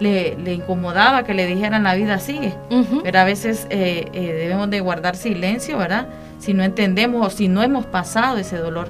[0.00, 2.54] le, incomodaba que le dijeran la vida sigue.
[3.02, 6.06] Pero a veces eh, eh, debemos de guardar silencio, ¿verdad?
[6.38, 8.88] Si no entendemos o si no hemos pasado ese dolor.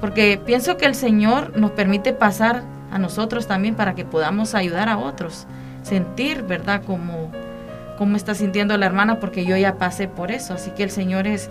[0.00, 4.88] Porque pienso que el Señor nos permite pasar a nosotros también para que podamos ayudar
[4.88, 5.46] a otros.
[5.82, 6.82] Sentir, ¿verdad?
[6.84, 7.32] Como,
[7.98, 10.54] como está sintiendo la hermana, porque yo ya pasé por eso.
[10.54, 11.50] Así que el Señor es,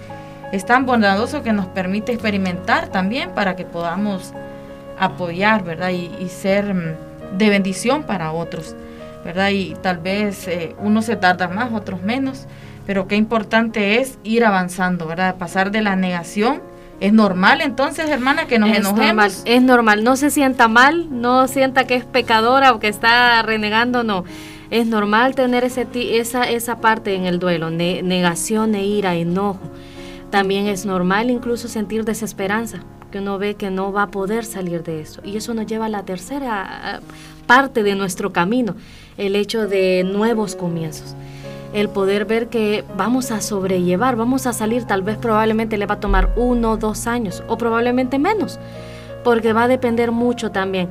[0.51, 4.34] es tan bondadoso que nos permite experimentar también para que podamos
[5.01, 5.89] apoyar, ¿verdad?
[5.89, 8.75] Y, ser mm, de bendición para otros,
[9.25, 9.49] ¿verdad?
[9.49, 12.45] Y tal vez eh, uno se tarda más, otros menos,
[12.86, 15.36] pero qué importante es ir avanzando, ¿verdad?
[15.36, 16.62] Pasar de la negación.
[16.99, 19.08] ¿Es normal entonces, hermana, que nos es enojemos?
[19.08, 23.41] Normal, es normal, no se sienta mal, no sienta que es pecadora o que está
[23.41, 24.23] renegando, no.
[24.71, 29.60] Es normal tener ese, esa, esa parte en el duelo, negación e ira, enojo.
[30.29, 32.79] También es normal incluso sentir desesperanza,
[33.12, 35.19] que uno ve que no va a poder salir de eso.
[35.25, 37.01] Y eso nos lleva a la tercera
[37.47, 38.75] parte de nuestro camino,
[39.17, 41.15] el hecho de nuevos comienzos.
[41.73, 45.95] El poder ver que vamos a sobrellevar, vamos a salir, tal vez probablemente le va
[45.95, 48.57] a tomar uno o dos años, o probablemente menos,
[49.25, 50.88] porque va a depender mucho también.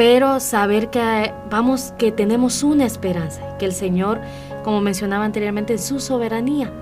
[0.00, 4.18] Pero saber que vamos, que tenemos una esperanza, que el Señor,
[4.64, 6.72] como mencionaba anteriormente, en su soberanía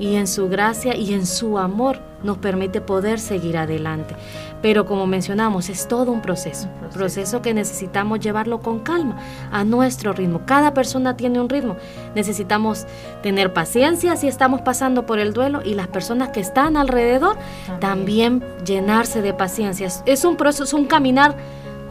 [0.00, 4.16] y en su gracia y en su amor nos permite poder seguir adelante.
[4.62, 9.16] Pero como mencionamos, es todo un proceso, un proceso, que necesitamos llevarlo con calma,
[9.52, 10.40] a nuestro ritmo.
[10.44, 11.76] Cada persona tiene un ritmo.
[12.16, 12.84] Necesitamos
[13.22, 17.36] tener paciencia si estamos pasando por el duelo y las personas que están alrededor
[17.78, 19.86] también, llenarse de paciencia.
[20.04, 21.36] Es un proceso, es un caminar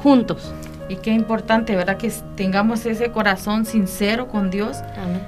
[0.05, 0.53] juntos.
[0.87, 1.97] Y qué importante, ¿verdad?
[1.97, 4.77] Que tengamos ese corazón sincero con Dios.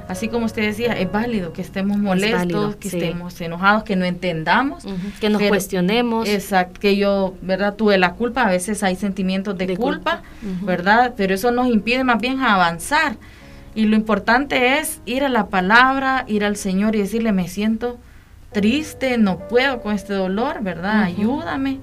[0.07, 4.83] Así como usted decía, es válido que estemos molestos, que estemos enojados, que no entendamos.
[5.19, 6.29] Que nos cuestionemos.
[6.29, 7.73] Exacto, que yo, ¿verdad?
[7.73, 10.21] Tuve la culpa, a veces hay sentimientos de, culpa,
[10.61, 11.15] ¿verdad?
[11.17, 13.17] Pero eso nos impide más bien avanzar.
[13.73, 17.97] Y lo importante es ir a la palabra, ir al Señor y decirle, me siento
[18.51, 21.01] triste, no puedo con este dolor, ¿verdad?
[21.01, 21.79] Ayúdame.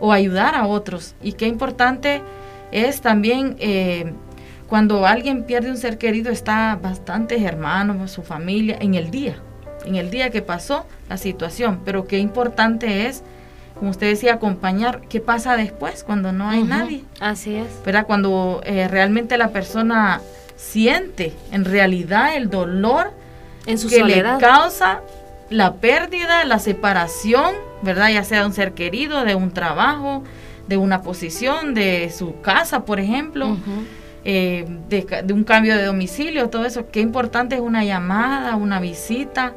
[0.00, 1.14] O ayudar a otros.
[1.22, 2.22] Y qué importante
[2.70, 4.12] es también eh,
[4.68, 9.36] cuando alguien pierde un ser querido, está bastantes hermanos, su familia, en el día,
[9.86, 11.80] en el día que pasó la situación.
[11.84, 13.22] Pero qué importante es,
[13.78, 17.02] como usted decía, acompañar qué pasa después cuando no hay nadie.
[17.18, 17.68] Así es.
[17.84, 18.06] ¿Verdad?
[18.06, 20.20] Cuando eh, realmente la persona
[20.56, 23.12] siente en realidad el dolor
[23.64, 25.00] en su que le causa
[25.48, 28.10] la pérdida, la separación, ¿verdad?
[28.10, 30.22] Ya sea de un ser querido, de un trabajo,
[30.66, 33.56] de una posición, de su casa, por ejemplo,
[34.24, 36.86] eh, de, un cambio de domicilio, todo eso.
[36.90, 39.54] Qué importante es una llamada, una visita,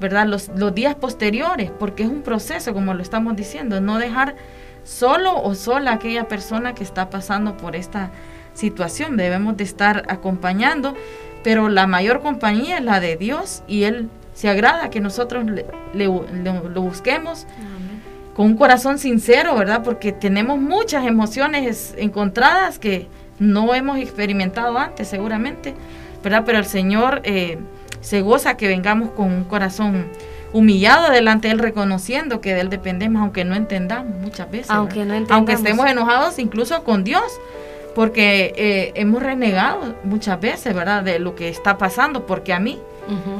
[0.00, 0.26] ¿verdad?
[0.26, 4.36] Los, los días posteriores, porque es un proceso, como lo estamos diciendo, no dejar
[4.84, 8.10] solo o sola a aquella persona que está pasando por esta
[8.52, 9.16] situación.
[9.16, 10.94] Debemos de estar acompañando,
[11.42, 15.64] pero la mayor compañía es la de Dios y Él se agrada que nosotros le,
[15.94, 17.46] lo busquemos
[18.34, 19.82] con un corazón sincero, ¿verdad?
[19.82, 23.06] Porque tenemos muchas emociones encontradas que
[23.38, 25.74] no hemos experimentado antes, seguramente,
[26.22, 26.42] ¿verdad?
[26.44, 27.58] Pero el Señor eh,
[28.00, 30.06] se goza que vengamos con un corazón
[30.52, 34.70] humillado delante de Él, reconociendo que de Él dependemos, aunque no entendamos muchas veces.
[34.70, 35.30] Aunque no entendamos.
[35.30, 37.24] Aunque estemos enojados incluso con Dios,
[37.94, 41.04] porque eh, hemos renegado muchas veces, ¿verdad?
[41.04, 42.80] De lo que está pasando, porque a mí,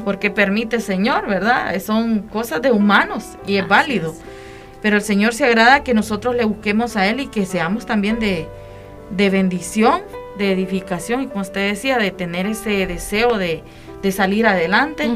[0.03, 1.79] porque permite Señor, ¿verdad?
[1.79, 4.13] Son cosas de humanos y es válido.
[4.81, 8.19] Pero el Señor se agrada que nosotros le busquemos a Él y que seamos también
[8.19, 8.47] de,
[9.09, 10.01] bendición,
[10.37, 13.63] de edificación y como usted decía, de tener ese deseo de,
[14.11, 15.09] salir adelante,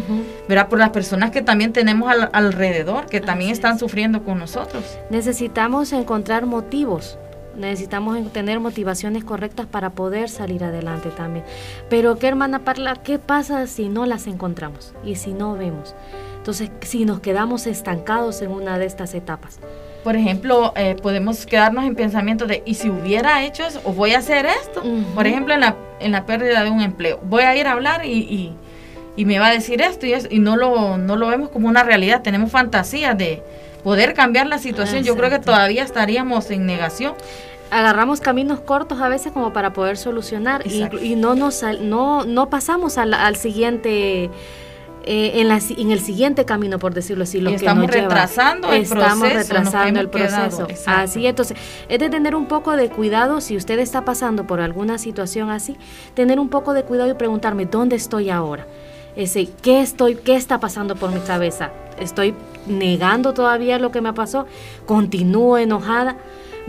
[0.47, 0.67] ¿verdad?
[0.67, 4.97] Por las personas que también tenemos alrededor, que también están sufriendo con nosotros.
[5.11, 7.19] Necesitamos encontrar motivos,
[7.59, 11.45] necesitamos tener motivaciones correctas para poder salir adelante también.
[11.89, 12.95] Pero, ¿qué hermana Parla?
[12.95, 15.95] ¿Qué pasa si no las encontramos y si no vemos?
[16.37, 19.59] Entonces, si nos quedamos estancados en una de estas etapas.
[20.03, 23.81] Por ejemplo, eh, podemos quedarnos en pensamiento de, ¿y si hubiera hecho eso?
[23.83, 24.81] ¿O voy a hacer esto?
[25.13, 27.19] Por ejemplo, en la, en la pérdida de un empleo.
[27.23, 28.55] Voy a ir a hablar y,
[29.15, 31.67] y, me va a decir esto y, eso, y no, lo, no lo vemos como
[31.67, 32.21] una realidad.
[32.21, 33.43] Tenemos fantasías de
[33.83, 35.03] poder cambiar la situación.
[35.03, 37.15] Yo creo que todavía estaríamos en negación
[37.71, 42.97] agarramos caminos cortos a veces como para poder solucionar y, no nos no no pasamos
[42.97, 44.29] al, al siguiente
[45.05, 48.81] eh, en, en el siguiente camino, por decirlo así, lo que estamos nos retrasando el
[48.81, 49.53] estamos proceso.
[49.53, 50.67] retrasando el proceso.
[50.85, 54.97] Así, entonces, es de tener un poco de cuidado si usted está pasando por alguna
[54.97, 55.77] situación así,
[56.15, 58.67] tener un poco de cuidado y preguntarme, ¿dónde estoy ahora?
[59.15, 61.71] ese qué estoy, qué está pasando por mi cabeza.
[61.99, 62.33] Estoy
[62.67, 64.45] negando todavía lo que me pasó,
[64.85, 66.15] continúo enojada,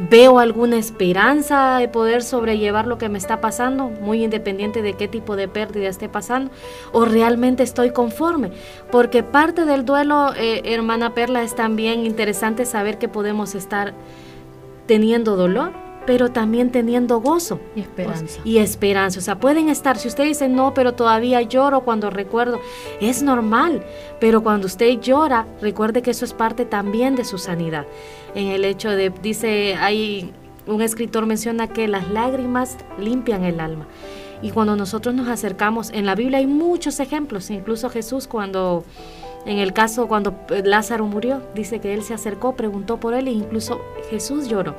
[0.09, 5.09] veo alguna esperanza de poder sobrellevar lo que me está pasando, muy independiente de qué
[5.09, 6.51] tipo de pérdida esté pasando,
[6.93, 8.53] o realmente estoy conforme,
[8.91, 13.93] porque parte del duelo, eh, hermana Perla, es también interesante saber que podemos estar
[14.87, 15.73] teniendo dolor,
[16.07, 18.41] pero también teniendo gozo y esperanza.
[18.45, 19.19] y esperanza.
[19.19, 22.61] O sea, pueden estar, si usted dice no, pero todavía lloro cuando recuerdo,
[23.01, 23.85] es normal,
[24.19, 27.87] pero cuando usted llora, recuerde que eso es parte también de su sanidad.
[28.35, 30.33] En el hecho de, dice, hay
[30.67, 33.87] un escritor menciona que las lágrimas limpian el alma.
[34.43, 38.85] Y cuando nosotros nos acercamos, en la Biblia hay muchos ejemplos, incluso Jesús cuando,
[39.45, 40.35] en el caso cuando
[40.65, 44.75] Lázaro murió, dice que él se acercó, preguntó por él e incluso Jesús lloró.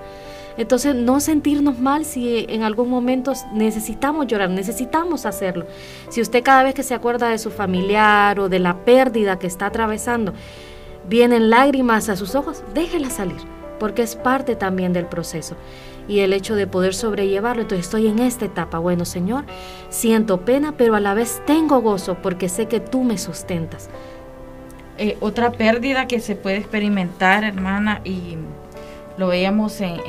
[0.57, 5.65] Entonces, no sentirnos mal si en algún momento necesitamos llorar, necesitamos hacerlo.
[6.09, 9.47] Si usted cada vez que se acuerda de su familiar o de la pérdida que
[9.47, 10.33] está atravesando,
[11.07, 13.41] vienen lágrimas a sus ojos, déjela salir,
[13.79, 15.55] porque es parte también del proceso.
[16.07, 19.45] Y el hecho de poder sobrellevarlo, entonces estoy en esta etapa, bueno Señor,
[19.89, 23.89] siento pena, pero a la vez tengo gozo porque sé que tú me sustentas.
[24.97, 28.35] Eh, otra pérdida que se puede experimentar, hermana, y
[29.17, 30.00] lo veíamos en,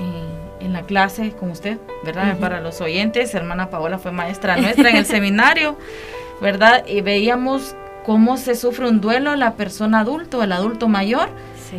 [0.72, 2.38] la clase con usted, ¿verdad?
[2.38, 5.76] Para los oyentes, hermana Paola fue maestra nuestra en el seminario,
[6.40, 6.86] ¿verdad?
[6.86, 7.74] Y veíamos
[8.06, 11.28] cómo se sufre un duelo la persona adulto, el adulto mayor,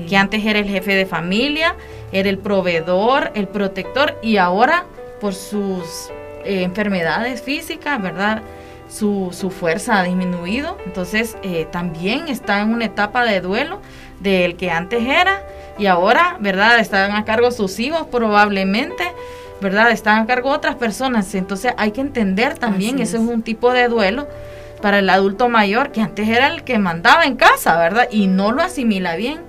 [0.07, 1.75] que antes era el jefe de familia,
[2.11, 4.85] era el proveedor, el protector, y ahora
[5.21, 6.11] por sus
[6.45, 8.41] eh, enfermedades físicas, ¿verdad?
[8.89, 13.79] Su, su, fuerza ha disminuido, entonces eh, también está en una etapa de duelo
[14.19, 15.41] del que antes era
[15.77, 16.79] y ahora, ¿verdad?
[16.79, 19.03] Están a cargo sus hijos probablemente,
[19.61, 19.91] ¿verdad?
[19.91, 21.33] Están a cargo otras personas.
[21.35, 24.27] Entonces hay que entender también, eso es un tipo de duelo
[24.81, 28.07] para el adulto mayor que antes era el que mandaba en casa, ¿verdad?
[28.11, 29.39] Y no lo asimila bien.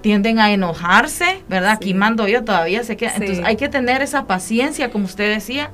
[0.00, 1.70] Tienden a enojarse, ¿verdad?
[1.70, 3.12] Aquí mando yo, todavía se queda.
[3.16, 5.70] Entonces hay que tener esa paciencia, como usted decía,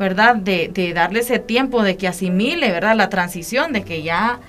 [0.00, 0.34] ¿verdad?
[0.34, 2.96] De, de, darle ese tiempo de que asimile, ¿verdad?
[2.96, 4.40] La transición, de que ya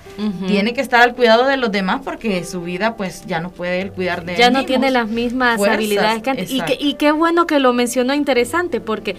[0.46, 3.90] tiene que estar al cuidado de los demás porque su vida pues ya no puede
[3.90, 6.50] cuidar de Ya no tiene las mismas habilidades que antes.
[6.50, 9.16] Y, que, y qué bueno que lo mencionó interesante porque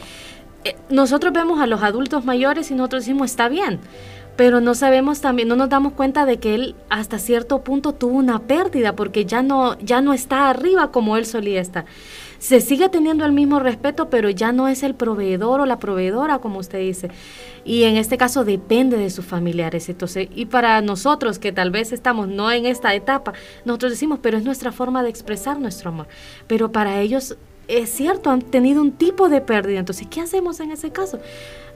[0.63, 3.79] eh, nosotros vemos a los adultos mayores y nosotros decimos está bien.
[4.35, 8.17] Pero no sabemos también, no nos damos cuenta de que él hasta cierto punto tuvo
[8.17, 11.85] una pérdida porque ya no, ya no está arriba como él solía estar
[12.43, 16.39] se sigue teniendo el mismo respeto, pero ya no es el proveedor o la proveedora,
[16.39, 17.09] como usted dice.
[17.63, 19.87] Y en este caso depende de sus familiares.
[19.87, 23.31] Entonces, y para nosotros que tal vez estamos no en esta etapa,
[23.63, 26.09] nosotros decimos, pero es nuestra forma de expresar nuestro amor.
[26.45, 27.37] Pero para ellos
[27.69, 29.79] es cierto, han tenido un tipo de pérdida.
[29.79, 31.19] Entonces, ¿qué hacemos en ese caso?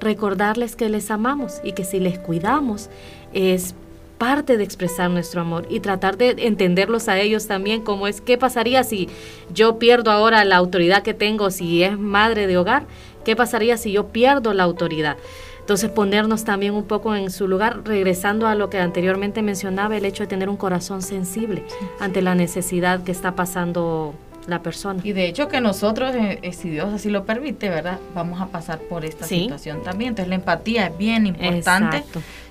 [0.01, 2.89] Recordarles que les amamos y que si les cuidamos
[3.32, 3.73] es
[4.17, 8.38] parte de expresar nuestro amor y tratar de entenderlos a ellos también como es qué
[8.38, 9.10] pasaría si
[9.53, 12.86] yo pierdo ahora la autoridad que tengo si es madre de hogar,
[13.23, 15.17] qué pasaría si yo pierdo la autoridad.
[15.60, 20.06] Entonces ponernos también un poco en su lugar, regresando a lo que anteriormente mencionaba, el
[20.06, 21.65] hecho de tener un corazón sensible
[21.99, 24.15] ante la necesidad que está pasando
[24.47, 25.01] la persona.
[25.03, 27.99] Y de hecho que nosotros, eh, eh, si Dios así lo permite, ¿verdad?
[28.15, 30.10] Vamos a pasar por esta situación también.
[30.10, 32.03] Entonces la empatía es bien importante.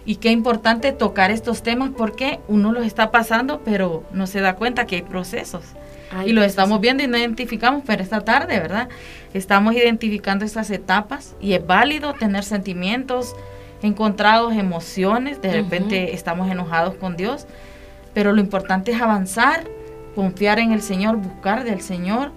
[0.05, 4.55] Y qué importante tocar estos temas porque uno los está pasando, pero no se da
[4.55, 5.65] cuenta que hay procesos.
[6.25, 8.89] y lo estamos viendo y no identificamos, pero esta tarde, ¿verdad?
[9.35, 13.35] Estamos identificando estas etapas y es válido tener sentimientos
[13.83, 17.47] encontrados, emociones, de repente estamos enojados con Dios,
[18.15, 19.65] pero lo importante es avanzar
[20.17, 22.33] confiar en el Señor, buscar del Señor.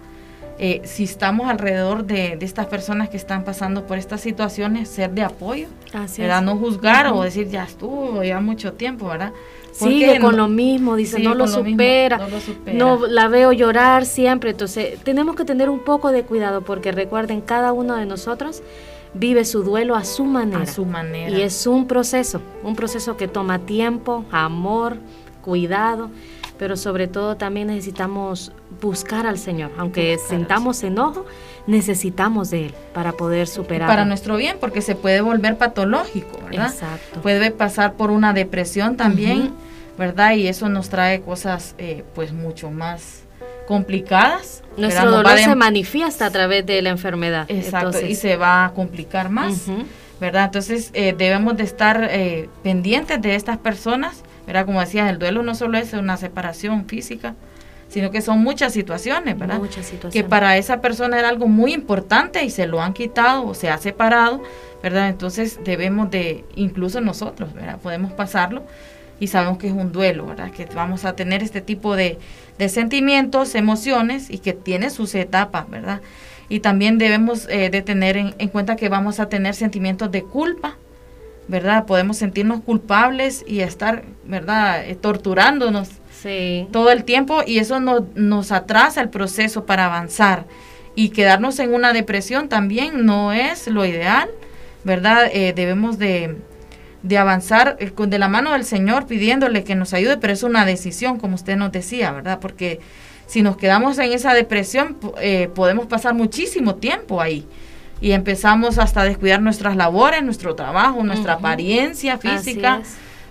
[0.62, 5.24] Eh, si estamos alrededor de, estas personas que están pasando por estas situaciones, ser de
[5.24, 5.70] apoyo,
[6.18, 6.42] ¿verdad?
[6.42, 9.32] No juzgar o decir, ya estuvo, ya mucho tiempo, ¿verdad?
[9.72, 14.06] Sigue con lo mismo, dice, no, lo supera, no lo supera, no la veo llorar
[14.06, 14.50] siempre.
[14.50, 18.62] Entonces, tenemos que tener un poco de cuidado porque recuerden, cada uno de nosotros
[19.14, 20.64] vive su duelo a su manera.
[20.64, 21.38] A su manera.
[21.38, 24.98] Y es un proceso, un proceso que toma tiempo, amor,
[25.42, 26.10] cuidado
[26.60, 29.72] pero sobre todo también necesitamos buscar al Señor.
[29.78, 31.26] Aunque sentamos enojo,
[31.66, 33.88] necesitamos de Él para poder superar.
[33.88, 36.72] Para nuestro bien, porque se puede volver patológico, ¿verdad?
[36.72, 37.22] Exacto.
[37.22, 39.54] Puede pasar por una depresión también,
[39.98, 40.34] ¿verdad?
[40.34, 43.24] Y eso nos trae cosas eh, pues mucho más
[43.66, 44.62] complicadas.
[44.76, 47.46] Nuestro dolor se manifiesta a través de la enfermedad.
[47.48, 49.68] Exacto, y se va a complicar más,
[50.20, 50.46] ¿verdad?
[50.46, 55.44] Entonces eh, debemos de estar eh, pendientes de estas personas era Como decías, el duelo
[55.44, 57.36] no solo es una separación física,
[57.88, 59.58] sino que son muchas situaciones, ¿verdad?
[59.58, 60.14] Muchas situaciones.
[60.14, 63.70] Que para esa persona era algo muy importante y se lo han quitado o se
[63.70, 64.42] ha separado,
[64.84, 65.10] ¿verdad?
[65.10, 67.80] Entonces debemos de, incluso nosotros, ¿verdad?
[67.80, 68.64] Podemos pasarlo,
[69.20, 70.52] y sabemos que es un duelo, ¿verdad?
[70.52, 72.18] Que vamos a tener este tipo de,
[72.68, 76.02] sentimientos, emociones y que tiene sus etapas, ¿verdad?
[76.50, 80.78] Y también debemos eh, de tener en, cuenta que vamos a tener sentimientos de culpa,
[81.50, 81.86] ¿verdad?
[81.86, 84.88] Podemos sentirnos culpables y estar, ¿verdad?
[84.88, 85.90] Eh, torturándonos
[86.72, 90.46] todo el tiempo y eso nos atrasa el proceso para avanzar.
[90.96, 94.30] Y quedarnos en una depresión también no es lo ideal,
[94.84, 95.30] ¿verdad?
[95.32, 96.36] Eh, debemos de,
[97.18, 101.18] avanzar eh, de la mano del Señor pidiéndole que nos ayude, pero es una decisión,
[101.18, 102.40] como usted nos decía, ¿verdad?
[102.42, 102.80] Porque
[103.28, 107.48] si nos quedamos en esa depresión, eh, podemos pasar muchísimo tiempo ahí
[108.02, 112.82] y empezamos hasta a descuidar nuestras labores, nuestro trabajo, nuestra apariencia física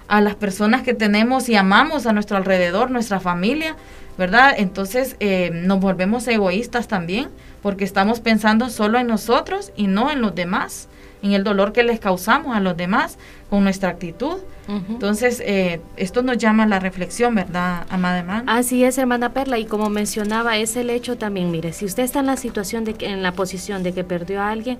[0.08, 3.76] a las personas que tenemos y amamos a nuestro alrededor, nuestra familia,
[4.16, 4.54] ¿verdad?
[4.56, 7.28] Entonces eh, nos volvemos egoístas también
[7.62, 10.88] porque estamos pensando solo en nosotros y no en los demás,
[11.22, 13.18] en el dolor que les causamos a los demás
[13.50, 14.38] con nuestra actitud.
[14.68, 18.44] Entonces, eh, esto nos llama a la reflexión, ¿verdad, amada hermana?
[18.54, 22.20] Así es, hermana Perla, y como mencionaba, es el hecho también, mire, si usted está
[22.20, 24.76] en la situación, de que, en la posición de que perdió a alguien,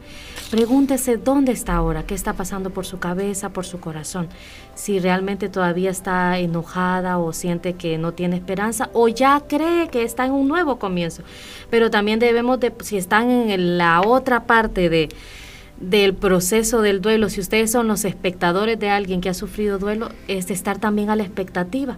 [0.51, 4.29] pregúntese dónde está ahora, qué está pasando por su cabeza, por su corazón,
[4.75, 10.03] si realmente todavía está enojada o siente que no tiene esperanza o ya cree que
[10.03, 11.23] está en un nuevo comienzo.
[11.71, 15.09] Pero también debemos de, si están en la otra parte de
[15.81, 20.11] del proceso del duelo, si ustedes son los espectadores de alguien que ha sufrido duelo,
[20.27, 21.97] es estar también a la expectativa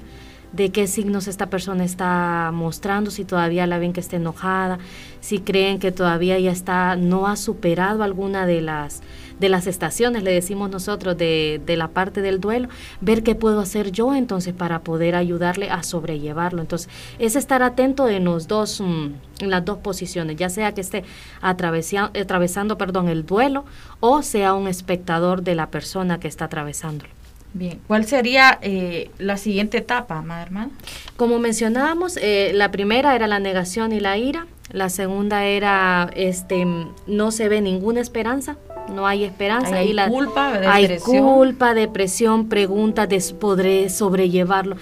[0.52, 4.78] de qué signos esta persona está mostrando, si todavía la ven que está enojada,
[5.20, 9.02] si creen que todavía ya está, no ha superado alguna de las
[9.40, 12.68] de las estaciones, le decimos nosotros, de, de, la parte del duelo,
[13.00, 16.60] ver qué puedo hacer yo entonces para poder ayudarle a sobrellevarlo.
[16.60, 19.06] Entonces, es estar atento en los dos, mm,
[19.40, 21.04] en las dos posiciones, ya sea que esté
[21.40, 23.64] atravesando perdón, el duelo
[24.00, 27.19] o sea un espectador de la persona que está atravesándolo.
[27.52, 30.70] Bien, ¿cuál sería eh, la siguiente etapa, madre hermana?
[31.16, 36.64] Como mencionábamos, eh, la primera era la negación y la ira, la segunda era, este,
[37.06, 38.56] no se ve ninguna esperanza,
[38.88, 39.76] no hay esperanza.
[39.76, 44.76] Hay, la, culpa, hay culpa, depresión, pregunta de podré sobrellevarlo.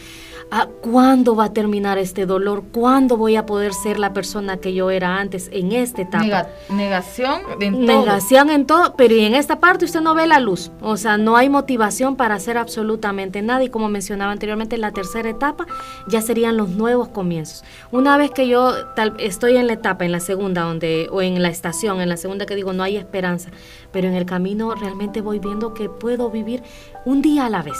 [0.50, 2.64] Ah, ¿Cuándo va a terminar este dolor?
[2.72, 6.46] ¿Cuándo voy a poder ser la persona que yo era antes en esta etapa?
[6.70, 8.00] negación en todo.
[8.00, 10.70] Negación en todo, pero en esta parte usted no ve la luz.
[10.80, 13.62] O sea, no hay motivación para hacer absolutamente nada.
[13.62, 15.66] Y como mencionaba anteriormente, la tercera etapa
[16.08, 17.62] ya serían los nuevos comienzos.
[17.90, 21.42] Una vez que yo tal, estoy en la etapa, en la segunda, donde, o en
[21.42, 23.50] la estación, en la segunda que digo no hay esperanza,
[23.92, 26.62] pero en el camino realmente voy viendo que puedo vivir
[27.04, 27.78] un día a la vez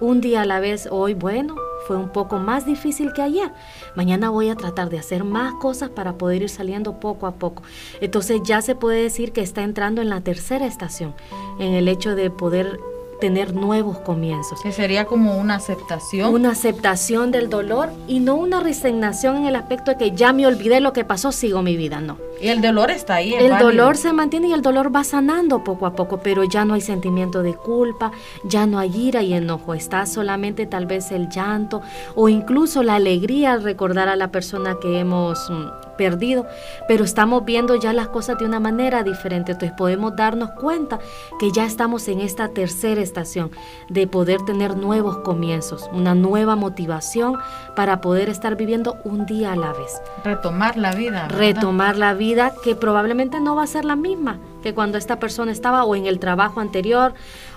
[0.00, 1.54] un día a la vez, hoy, bueno,
[1.86, 3.52] fue un poco más difícil que ayer.
[3.94, 7.62] Mañana voy a tratar de hacer más cosas para poder ir saliendo poco a poco.
[8.00, 11.14] Entonces ya se puede decir que está entrando en la tercera estación,
[11.58, 12.78] en el hecho de poder
[13.20, 14.60] tener nuevos comienzos.
[14.62, 16.34] Que sería como una aceptación.
[16.34, 20.46] Una aceptación del dolor y no una resignación en el aspecto de que ya me
[20.46, 22.18] olvidé lo que pasó, sigo mi vida, no.
[22.40, 23.34] Y el dolor está ahí.
[23.34, 26.74] El dolor se mantiene y el dolor va sanando poco a poco, pero ya no
[26.74, 28.12] hay sentimiento de culpa,
[28.44, 31.82] ya no hay ira y enojo, está solamente tal vez el llanto
[32.14, 36.46] o incluso la alegría al recordar a la persona que hemos mm, perdido,
[36.88, 40.98] pero estamos viendo ya las cosas de una manera diferente, entonces podemos darnos cuenta
[41.38, 43.50] que ya estamos en esta tercera estación
[43.90, 47.36] de poder tener nuevos comienzos, una nueva motivación
[47.76, 50.00] para poder estar viviendo un día a la vez.
[50.24, 51.28] Retomar la vida.
[51.28, 55.52] Retomar la vida que probablemente no va a ser la misma que cuando esta persona
[55.52, 57.12] estaba o en el trabajo anterior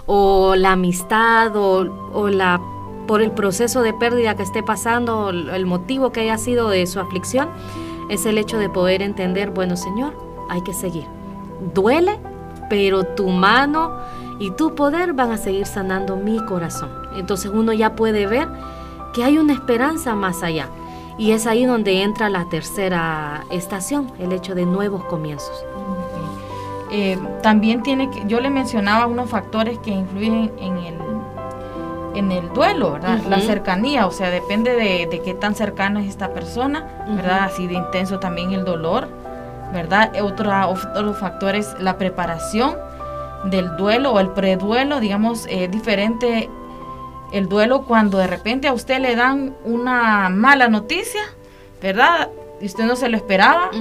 [0.06, 2.60] o la amistad o, o la
[3.08, 7.00] por el proceso de pérdida que esté pasando, el motivo que haya sido de su
[7.00, 7.50] aflicción,
[8.10, 10.14] es el hecho de poder entender, bueno Señor,
[10.50, 11.06] hay que seguir.
[11.74, 12.20] Duele,
[12.70, 13.98] pero tu mano
[14.40, 16.90] y tu poder van a seguir sanando mi corazón.
[17.16, 18.48] Entonces uno ya puede ver
[19.14, 20.70] que hay una esperanza más allá.
[21.18, 25.64] Y es ahí donde entra la tercera estación, el hecho de nuevos comienzos.
[26.92, 31.13] Eh, también tiene que, yo le mencionaba unos factores que influyen en el
[32.16, 33.20] en el duelo, ¿verdad?
[33.28, 37.44] La cercanía, o sea, depende de, qué tan cercana es esta persona, ¿verdad?
[37.44, 39.08] Así de intenso también el dolor,
[39.74, 40.12] ¿verdad?
[40.22, 42.76] Otra, otro factor es la preparación
[43.46, 46.50] del duelo o el preduelo, digamos, es diferente
[47.32, 51.22] el duelo cuando de repente a usted le dan una mala noticia,
[51.82, 52.30] ¿verdad?
[52.64, 53.72] Y usted no se lo esperaba,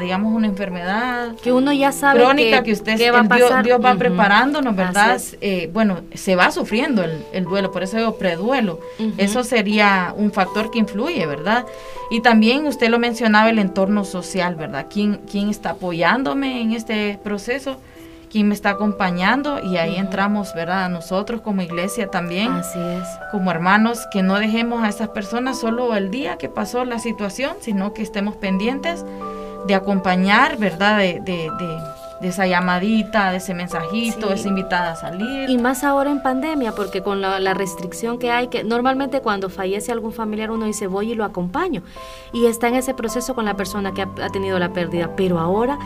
[0.00, 5.22] digamos, una enfermedad que uno ya sabe crónica que, usted va Dios, va preparándonos, ¿verdad?
[5.40, 8.80] Eh, bueno, se va sufriendo el, duelo, por eso digo preduelo.
[9.18, 11.64] Eso sería un factor que influye, ¿verdad?
[12.10, 14.86] Y también usted lo mencionaba, el entorno social, ¿verdad?
[14.92, 17.76] ¿Quién, quién está apoyándome en este proceso?
[18.34, 20.90] Quién me está acompañando y ahí entramos, ¿verdad?
[20.90, 22.50] Nosotros como iglesia también.
[22.50, 23.06] Así es.
[23.30, 27.54] Como hermanos, que no dejemos a esas personas solo el día que pasó la situación,
[27.60, 29.04] sino que estemos pendientes
[29.68, 30.98] de acompañar, ¿verdad?
[30.98, 31.78] de, de de
[32.28, 35.48] esa llamadita, de ese mensajito, esa invitada a salir.
[35.48, 39.92] Y más ahora en pandemia, porque con la, restricción que hay, que normalmente cuando fallece
[39.92, 41.82] algún familiar uno dice voy y lo acompaño.
[42.32, 45.14] Y está en ese proceso con la persona que ha, tenido la pérdida.
[45.16, 45.78] Pero ahora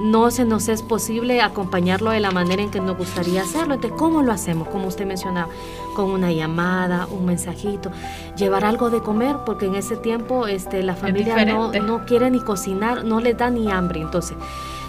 [0.00, 3.74] no se nos es posible acompañarlo de la manera en que nos gustaría hacerlo.
[3.74, 4.68] Entonces, ¿cómo lo hacemos?
[4.68, 5.48] Como usted mencionaba,
[5.94, 7.90] con una llamada, un mensajito,
[8.36, 12.40] llevar algo de comer, porque en ese tiempo este, la familia no, no quiere ni
[12.40, 14.00] cocinar, no le da ni hambre.
[14.00, 14.36] Entonces,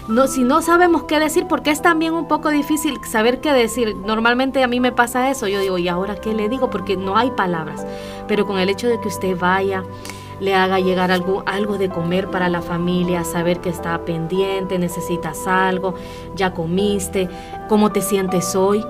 [0.08, 3.96] no, si no sabemos qué decir, porque es también un poco difícil saber qué decir.
[3.96, 6.70] Normalmente a mí me pasa eso, yo digo, ¿y ahora qué le digo?
[6.70, 7.84] Porque no hay palabras.
[8.28, 9.82] Pero con el hecho de que usted vaya,
[10.40, 15.46] le haga llegar algo, algo de comer para la familia, saber que está pendiente, necesitas
[15.46, 15.94] algo,
[16.34, 17.28] ya comiste,
[17.68, 18.84] cómo te sientes hoy.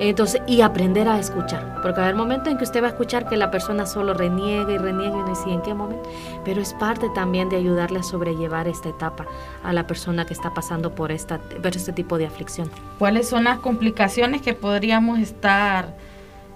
[0.00, 2.90] Entonces, y aprender a escuchar, porque va a haber momentos en que usted va a
[2.90, 6.08] escuchar que la persona solo reniega y reniega y no dice en qué momento,
[6.44, 9.26] pero es parte también de ayudarle a sobrellevar esta etapa
[9.62, 12.70] a la persona que está pasando por, esta, por este tipo de aflicción.
[12.98, 15.96] ¿Cuáles son las complicaciones que podríamos estar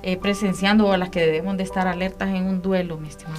[0.03, 3.39] eh, presenciando o a las que debemos de estar alertas en un duelo, mi estimado?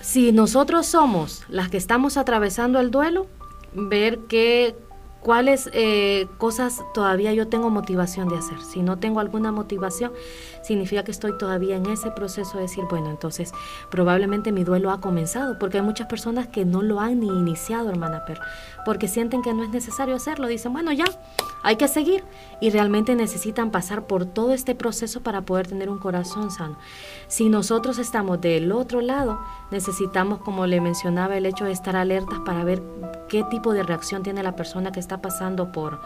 [0.00, 3.26] Si nosotros somos las que estamos atravesando el duelo,
[3.72, 4.74] ver qué
[5.26, 8.60] cuáles eh, cosas todavía yo tengo motivación de hacer.
[8.62, 10.12] Si no tengo alguna motivación,
[10.66, 13.52] significa que estoy todavía en ese proceso de decir, bueno, entonces
[13.90, 17.88] probablemente mi duelo ha comenzado, porque hay muchas personas que no lo han ni iniciado,
[17.88, 18.40] hermana Per,
[18.84, 20.48] porque sienten que no es necesario hacerlo.
[20.48, 21.06] Dicen, bueno, ya,
[21.62, 22.24] hay que seguir.
[22.60, 26.78] Y realmente necesitan pasar por todo este proceso para poder tener un corazón sano.
[27.28, 29.40] Si nosotros estamos del otro lado,
[29.70, 32.82] necesitamos, como le mencionaba, el hecho de estar alertas para ver
[33.28, 36.00] qué tipo de reacción tiene la persona que está pasando por,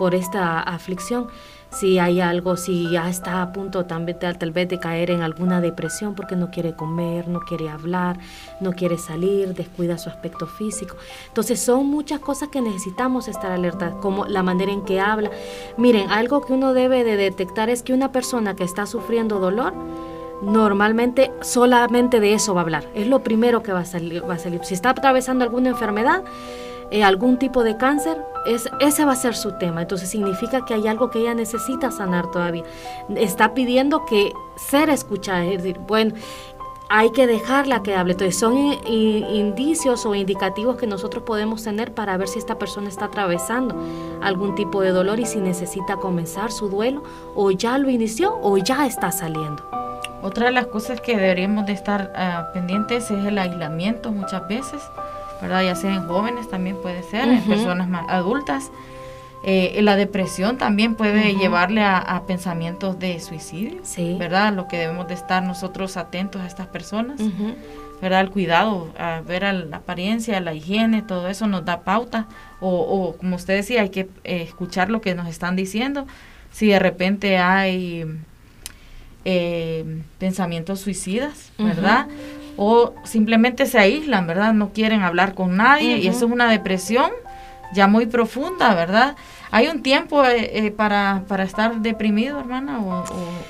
[0.00, 1.28] por esta aflicción,
[1.68, 5.60] si hay algo, si ya está a punto también tal vez de caer en alguna
[5.60, 8.18] depresión porque no quiere comer, no quiere hablar,
[8.60, 10.96] no quiere salir, descuida su aspecto físico.
[11.28, 15.30] Entonces son muchas cosas que necesitamos estar alertas, como la manera en que habla.
[15.76, 19.74] Miren, algo que uno debe de detectar es que una persona que está sufriendo dolor,
[20.40, 22.84] normalmente solamente de eso va a hablar.
[22.94, 24.26] Es lo primero que va a salir.
[24.26, 24.64] Va a salir.
[24.64, 26.24] Si está atravesando alguna enfermedad,
[26.90, 29.82] eh, algún tipo de cáncer, es, ese va a ser su tema.
[29.82, 32.64] Entonces significa que hay algo que ella necesita sanar todavía.
[33.16, 36.14] Está pidiendo que ser escuchada, es decir, bueno,
[36.92, 38.12] hay que dejarla que hable.
[38.12, 43.04] Entonces son indicios o indicativos que nosotros podemos tener para ver si esta persona está
[43.06, 43.76] atravesando
[44.20, 47.04] algún tipo de dolor y si necesita comenzar su duelo
[47.36, 49.64] o ya lo inició o ya está saliendo.
[50.22, 54.82] Otra de las cosas que deberíamos de estar ah, pendientes es el aislamiento muchas veces
[55.40, 55.62] ¿verdad?
[55.62, 58.70] Ya sea en jóvenes también puede ser, en personas más adultas.
[59.42, 63.80] Eh, la depresión también puede llevarle a, pensamientos de suicidio,
[64.18, 64.52] ¿verdad?
[64.52, 67.20] Lo que debemos de estar nosotros atentos a estas personas,
[68.02, 68.20] ¿verdad?
[68.20, 72.28] El cuidado, a ver a la apariencia, la higiene, todo eso nos da pauta.
[72.60, 76.06] O, como usted decía, hay que eh, escuchar lo que nos están diciendo.
[76.52, 78.04] Si de repente hay
[79.24, 82.08] eh, pensamientos suicidas, ¿verdad?
[82.62, 84.52] O simplemente se aíslan, ¿verdad?
[84.52, 87.10] No quieren hablar con nadie y eso es una depresión
[87.72, 89.16] ya muy profunda, ¿verdad?
[89.50, 93.02] ¿Hay un tiempo eh, eh, para, para, estar deprimido, hermana, o,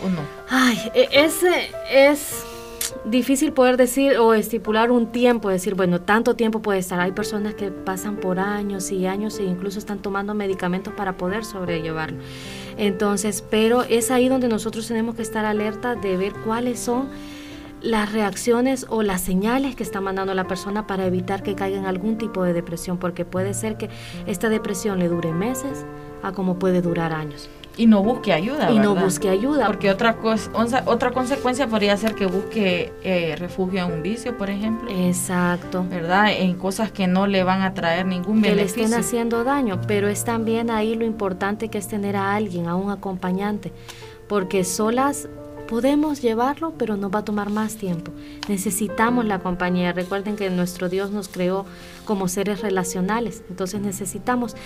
[0.09, 0.21] no?
[0.49, 2.47] Ay, e, ese es
[3.05, 7.01] difícil poder decir o estipular un tiempo, decir, bueno, tanto tiempo puede estar.
[7.01, 11.45] Hay personas que pasan por años y años e incluso están tomando medicamentos para poder
[11.45, 12.19] sobrellevarlo.
[12.77, 17.09] Entonces, pero es ahí donde nosotros tenemos que estar alerta de ver cuáles son
[17.83, 21.87] las reacciones o las señales que está mandando la persona para evitar que caiga en
[21.87, 23.89] algún tipo de depresión, porque puede ser que
[24.27, 25.85] esta depresión le dure meses
[26.23, 27.49] a como puede durar años.
[27.77, 28.71] Y no busque ayuda.
[28.71, 29.67] Y no busque ayuda.
[29.67, 30.51] Porque otra, cosa,
[30.85, 34.91] otra consecuencia podría ser que busque eh, refugio en un vicio, por ejemplo.
[34.91, 35.87] Exacto.
[35.89, 36.31] ¿Verdad?
[36.31, 38.75] En cosas que no le van a traer ningún beneficio.
[38.75, 39.81] Que le estén haciendo daño.
[39.87, 43.73] Pero es también ahí lo importante que es tener a alguien, a un acompañante.
[44.29, 45.29] Porque solas
[45.71, 48.11] Podemos llevarlo, pero nos va a tomar más tiempo.
[48.49, 49.93] Necesitamos la compañía.
[49.93, 51.65] Recuerden que nuestro Dios nos creó
[52.05, 54.57] como seres relacionales, entonces necesitamos.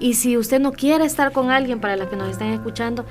[0.00, 3.04] Y si usted no quiere estar con alguien, para los que nos están escuchando,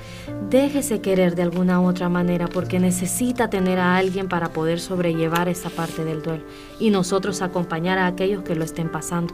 [0.50, 5.48] déjese querer de alguna u otra manera, porque necesita tener a alguien para poder sobrellevar
[5.48, 6.42] esa parte del duelo
[6.80, 9.32] y nosotros acompañar a aquellos que lo estén pasando.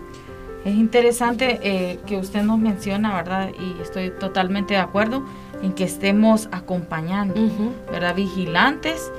[0.66, 3.50] Es interesante eh, que usted nos menciona, ¿verdad?
[3.58, 5.24] Y estoy totalmente de acuerdo
[5.62, 7.34] en que estemos acompañando,
[7.90, 8.14] ¿verdad?
[8.14, 9.10] Vigilantes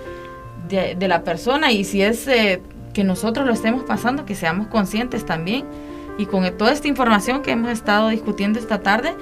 [0.69, 2.61] de, la persona y si es eh,
[2.93, 5.65] que nosotros lo estemos pasando, que seamos conscientes también.
[6.17, 9.15] Y con toda esta información que hemos estado discutiendo esta tarde,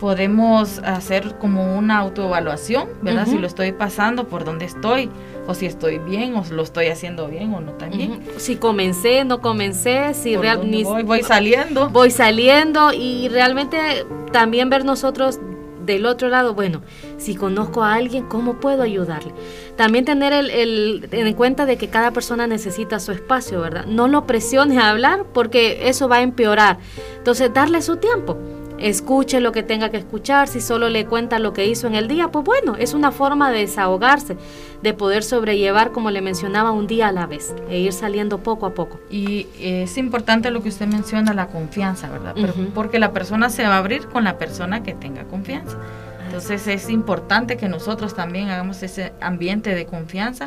[0.00, 3.26] podemos hacer como una autoevaluación, ¿verdad?
[3.26, 5.10] Si lo estoy pasando, por dónde estoy,
[5.46, 8.20] o si estoy bien, o lo estoy haciendo bien o no tan bien.
[8.38, 11.90] Si comencé, no comencé, si realmente voy, voy saliendo.
[11.90, 15.38] Voy saliendo y realmente también ver nosotros
[15.84, 16.82] del otro lado, bueno,
[17.18, 19.32] si conozco a alguien, ¿cómo puedo ayudarle?
[19.76, 23.86] También tener el, en cuenta de que cada persona necesita su espacio, ¿verdad?
[23.86, 26.78] No lo presiones a hablar porque eso va a empeorar.
[27.18, 28.38] Entonces, darle su tiempo
[28.80, 32.08] escuche lo que tenga que escuchar, si solo le cuenta lo que hizo en el
[32.08, 34.36] día, pues bueno, es una forma de desahogarse,
[34.82, 38.66] de poder sobrellevar, como le mencionaba, un día a la vez e ir saliendo poco
[38.66, 38.98] a poco.
[39.10, 42.34] Y es importante lo que usted menciona, la confianza, ¿verdad?
[42.74, 45.76] Porque la persona se va a abrir con la persona que tenga confianza.
[46.24, 50.46] Entonces es importante que nosotros también hagamos ese ambiente de confianza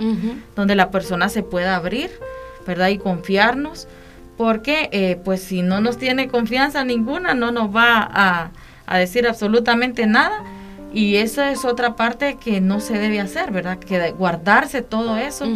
[0.55, 2.09] donde la persona se pueda abrir,
[2.65, 2.87] ¿verdad?
[2.87, 3.87] Y confiarnos
[4.37, 8.09] porque eh, pues si no nos tiene confianza ninguna, no nos va
[8.87, 10.43] a, decir absolutamente nada.
[10.93, 13.79] Y esa es otra parte que no se debe hacer, ¿verdad?
[13.79, 15.47] Que guardarse todo eso,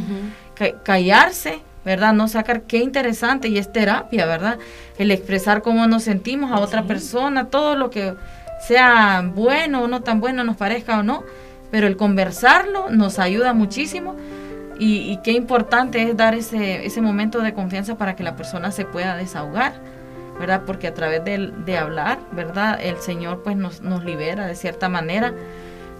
[0.83, 2.13] callarse, ¿verdad?
[2.13, 4.57] No sacar qué interesante y es terapia, ¿verdad?
[4.97, 8.15] El expresar cómo nos sentimos a otra persona, todo lo que
[8.67, 11.23] sea bueno o no tan bueno nos parezca o no,
[11.69, 14.15] pero el conversarlo nos ayuda muchísimo
[14.79, 18.85] y, qué importante es dar ese, ese momento de confianza para que la persona se
[18.85, 19.73] pueda desahogar,
[20.39, 20.63] ¿verdad?
[20.65, 22.79] Porque a través de, de hablar, ¿verdad?
[22.81, 25.33] El Señor pues nos, nos libera de cierta manera,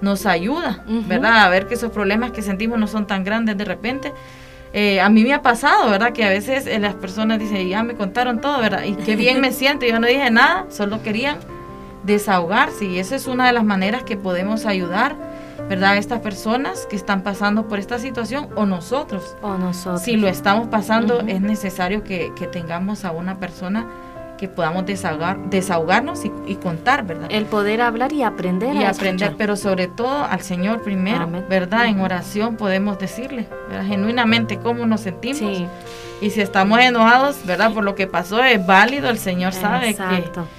[0.01, 1.43] nos ayuda, ¿verdad?
[1.43, 4.13] A ver que esos problemas que sentimos no son tan grandes de repente.
[4.73, 6.13] Eh, a mí me ha pasado, ¿verdad?
[6.13, 8.83] Que a veces eh, las personas dicen, ya me contaron todo, ¿verdad?
[8.83, 11.37] Y qué bien me siento, yo no dije nada, solo querían
[12.03, 15.15] desahogarse y esa es una de las maneras que podemos ayudar
[15.67, 15.97] ¿verdad?
[15.97, 19.35] Estas personas que están pasando por esta situación o nosotros.
[19.41, 20.01] O nosotros.
[20.01, 23.87] Si lo estamos pasando, es necesario que, tengamos a una persona
[24.37, 27.27] que podamos desahogar, desahogarnos y, contar, ¿verdad?
[27.31, 28.75] El poder hablar y aprender.
[28.75, 31.87] Y aprender, pero sobre todo al Señor primero, ¿verdad?
[31.87, 33.47] En oración podemos decirle,
[33.87, 35.39] genuinamente cómo nos sentimos.
[35.39, 35.67] Sí.
[36.21, 37.73] Y si estamos enojados, ¿verdad?
[37.73, 40.56] Por lo que pasó, es válido, el Señor sabe Exacto que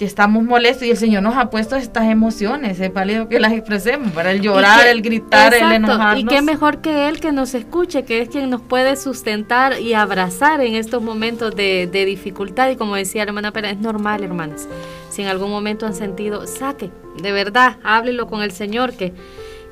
[0.00, 4.12] estamos molestos y el Señor nos ha puesto estas emociones, es válido que las expresemos,
[4.12, 6.22] para el llorar, el gritar, el enojarnos.
[6.22, 9.94] Y qué mejor que Él que nos escuche, que es quien nos puede sustentar y
[9.94, 12.70] abrazar en estos momentos de, dificultad.
[12.70, 14.68] Y como decía la hermana Pérez, es normal, hermanas.
[15.10, 19.12] Si en algún momento han sentido, saque, de verdad, háblelo con el Señor, que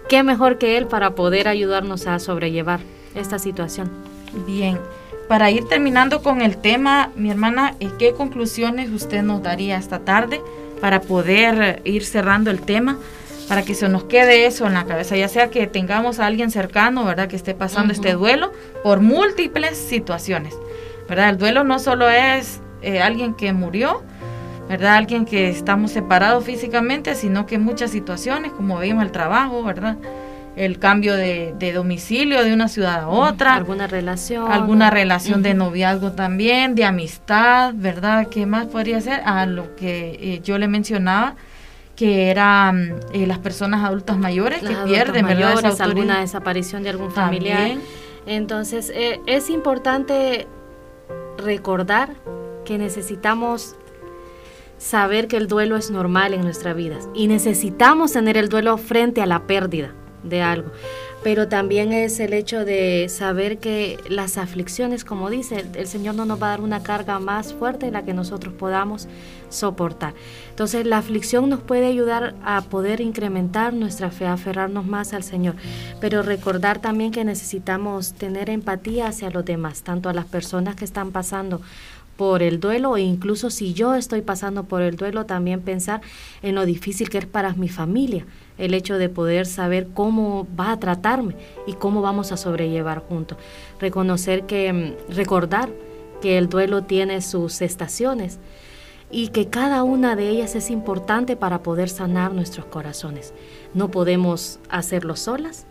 [0.09, 2.81] qué mejor que Él para poder ayudarnos a sobrellevar
[3.15, 3.91] esta situación.
[4.47, 4.79] Bien.
[5.29, 9.99] Para ir terminando con el tema, mi hermana, eh, ¿qué conclusiones usted nos daría esta
[10.01, 10.41] tarde
[10.81, 12.97] para poder ir cerrando el tema?
[13.49, 16.53] Para que se nos quede eso en la cabeza, ya sea que tengamos a alguien
[16.53, 17.29] cercano, ¿verdad?
[17.29, 18.53] Que esté pasando este duelo
[18.85, 20.55] por múltiples situaciones,
[21.09, 21.31] ¿verdad?
[21.31, 24.03] El duelo no solo es eh, alguien que murió,
[24.69, 24.95] ¿verdad?
[24.95, 29.97] Alguien que estamos separados físicamente, sino que muchas situaciones, como vimos el trabajo, ¿verdad?
[30.57, 33.55] El cambio de, domicilio de una ciudad a otra.
[33.55, 34.51] Alguna relación.
[34.51, 38.29] Alguna relación de noviazgo también, de amistad, ¿verdad?
[38.29, 39.21] ¿Qué más podría ser?
[39.27, 41.37] A lo que eh, yo le mencionaba,
[41.95, 47.73] que eran eh, las personas adultas mayores que pierden, mayores, alguna desaparición de algún familiar.
[48.27, 50.49] Entonces, eh, es importante
[51.37, 52.15] recordar
[52.65, 53.77] que necesitamos
[54.79, 59.23] saber que el duelo es normal en nuestra vida y necesitamos tener el duelo frente
[59.23, 59.93] a la pérdida
[60.29, 60.71] de algo.
[61.23, 66.25] Pero también es el hecho de saber que las aflicciones, como dice, el Señor no
[66.25, 69.09] nos va a dar una carga más fuerte de la que nosotros podamos
[69.49, 70.15] soportar.
[70.51, 75.57] Entonces la aflicción nos puede ayudar a poder incrementar nuestra fe, aferrarnos más al Señor,
[76.01, 80.85] pero recordar también que necesitamos tener empatía hacia los demás, tanto a las personas que
[80.85, 81.61] están pasando
[82.17, 86.01] por el duelo e incluso si yo estoy pasando por el duelo, también pensar
[86.43, 88.27] en lo difícil que es para mi familia
[88.59, 91.35] el hecho de poder saber cómo va a tratarme
[91.67, 93.39] y cómo vamos a sobrellevar juntos.
[93.81, 95.69] Reconocer que, mm, recordar
[96.21, 98.39] que el duelo tiene sus estaciones
[99.11, 103.35] y que cada una de ellas es importante para poder sanar nuestros corazones.
[103.75, 105.67] No podemos hacerlo solas.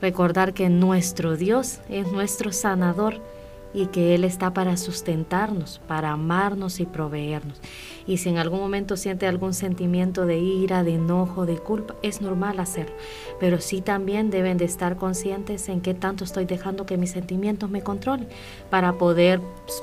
[0.00, 3.20] Recordar que nuestro Dios es nuestro sanador
[3.74, 7.60] y que Él está para sustentarnos, para amarnos y proveernos.
[8.06, 12.22] Y si en algún momento siente algún sentimiento de ira, de enojo, de culpa, es
[12.22, 12.94] normal hacerlo.
[13.38, 17.68] Pero sí también deben de estar conscientes en qué tanto estoy dejando que mis sentimientos
[17.68, 18.28] me controlen
[18.70, 19.40] para poder,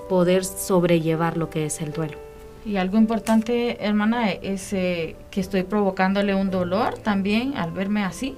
[0.09, 2.17] poder sobrellevar lo que es el duelo.
[2.65, 8.36] Y algo importante, hermana, es eh, que estoy provocándole un dolor también al verme así,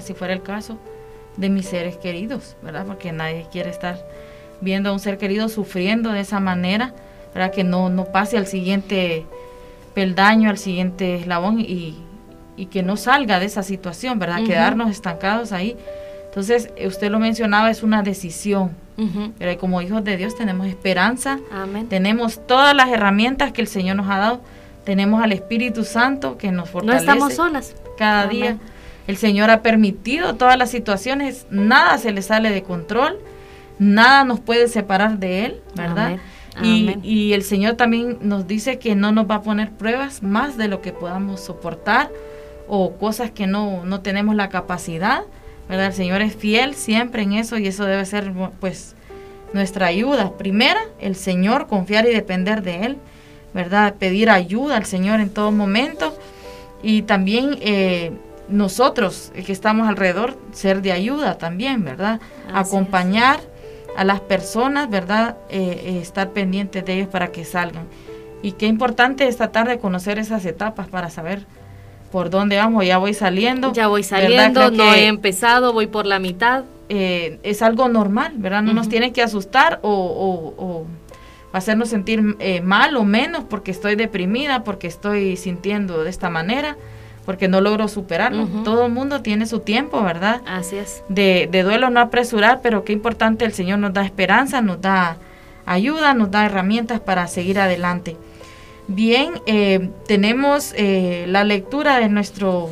[0.00, 0.76] si fuera el caso
[1.36, 2.84] de mis seres queridos, ¿verdad?
[2.84, 4.04] Porque nadie quiere estar
[4.60, 6.94] viendo a un ser querido sufriendo de esa manera,
[7.32, 9.26] para que no, no pase al siguiente
[9.94, 11.96] peldaño, al siguiente eslabón y,
[12.70, 14.44] que no salga de esa situación, ¿verdad?
[14.44, 15.76] Quedarnos estancados ahí.
[16.26, 18.70] Entonces, usted lo mencionaba, es una decisión.
[19.38, 21.40] Pero como hijos de Dios tenemos esperanza,
[21.88, 24.40] tenemos todas las herramientas que el Señor nos ha dado,
[24.84, 27.06] tenemos al Espíritu Santo que nos fortalece.
[27.06, 27.74] No estamos solas.
[27.98, 28.58] Cada día.
[29.06, 33.18] El Señor ha permitido todas las situaciones, nada se le sale de control,
[33.78, 36.18] nada nos puede separar de Él, ¿verdad?
[36.62, 40.56] Y, y, el Señor también nos dice que no nos va a poner pruebas más
[40.56, 42.10] de lo que podamos soportar
[42.68, 45.22] o cosas que no, no tenemos la capacidad,
[45.68, 45.86] ¿verdad?
[45.86, 48.94] El Señor es fiel siempre en eso y eso debe ser pues
[49.52, 50.32] nuestra ayuda.
[50.36, 52.98] Primera, el Señor, confiar y depender de Él,
[53.52, 53.94] ¿verdad?
[53.94, 56.16] Pedir ayuda al Señor en todo momento
[56.82, 58.12] y también eh,
[58.48, 62.20] nosotros que estamos alrededor, ser de ayuda también, ¿verdad?
[62.52, 63.40] Acompañar
[63.96, 65.36] a las personas, ¿verdad?
[65.48, 67.86] Eh, eh, estar pendientes de ellos para que salgan.
[68.42, 71.46] Y qué importante esta tarde conocer esas etapas para saber
[72.12, 72.84] por dónde vamos.
[72.84, 73.72] Ya voy saliendo.
[73.72, 76.64] Ya voy saliendo, no he empezado, voy por la mitad.
[76.88, 78.62] Eh, es algo normal, ¿verdad?
[78.62, 80.84] No nos tiene que asustar o,
[81.52, 82.20] hacernos sentir
[82.62, 86.76] mal o menos porque estoy deprimida, porque estoy sintiendo de esta manera
[87.24, 88.46] porque no logro superarlo.
[88.64, 90.42] Todo el mundo tiene su tiempo, ¿verdad?
[90.46, 91.02] Así es.
[91.08, 95.16] De, de, duelo no apresurar, pero qué importante el Señor nos da esperanza, nos da
[95.66, 98.16] ayuda, nos da herramientas para seguir adelante.
[98.86, 102.68] Bien, eh, tenemos eh, la lectura de nuestro,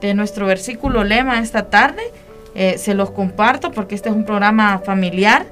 [0.00, 2.02] de nuestro versículo lema esta tarde.
[2.54, 5.44] Eh, se los comparto porque este es un programa familiar,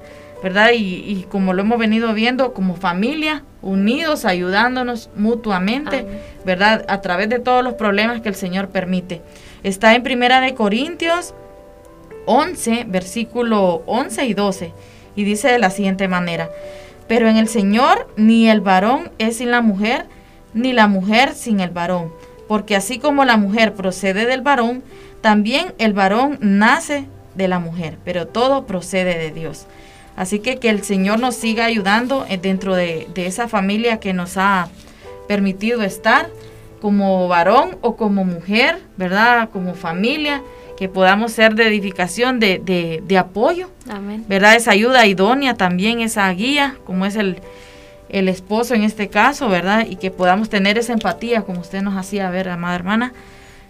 [0.43, 0.71] ¿verdad?
[0.73, 6.07] Y, y como lo hemos venido viendo como familia, unidos, ayudándonos mutuamente,
[6.45, 6.85] ¿verdad?
[6.89, 9.23] A través de todos los problemas que el Señor permite.
[9.63, 11.35] Está en Primera de Corintios
[12.27, 14.73] 11, versículo 11 y 12,
[15.17, 16.51] y dice de la siguiente manera,
[17.09, 20.07] pero en el Señor ni el varón es sin la mujer,
[20.55, 22.13] ni la mujer sin el varón,
[22.49, 24.83] porque así como la mujer procede del varón,
[25.21, 29.67] también el varón nace de la mujer, pero todo procede de Dios.
[30.17, 34.37] Así que que el Señor nos siga ayudando eh, dentro de, esa familia que nos
[34.37, 34.69] ha
[35.27, 36.29] permitido estar
[36.81, 39.49] como varón o como mujer, ¿verdad?
[39.51, 40.43] Como familia,
[40.77, 44.25] que podamos ser de edificación, de, apoyo, Amén.
[44.29, 44.57] ¿verdad?
[44.57, 47.39] Esa ayuda idónea también, esa guía, como es el,
[48.09, 49.87] esposo en este caso, ¿verdad?
[49.89, 53.13] Y que podamos tener esa empatía, como usted nos hacía ver, amada hermana.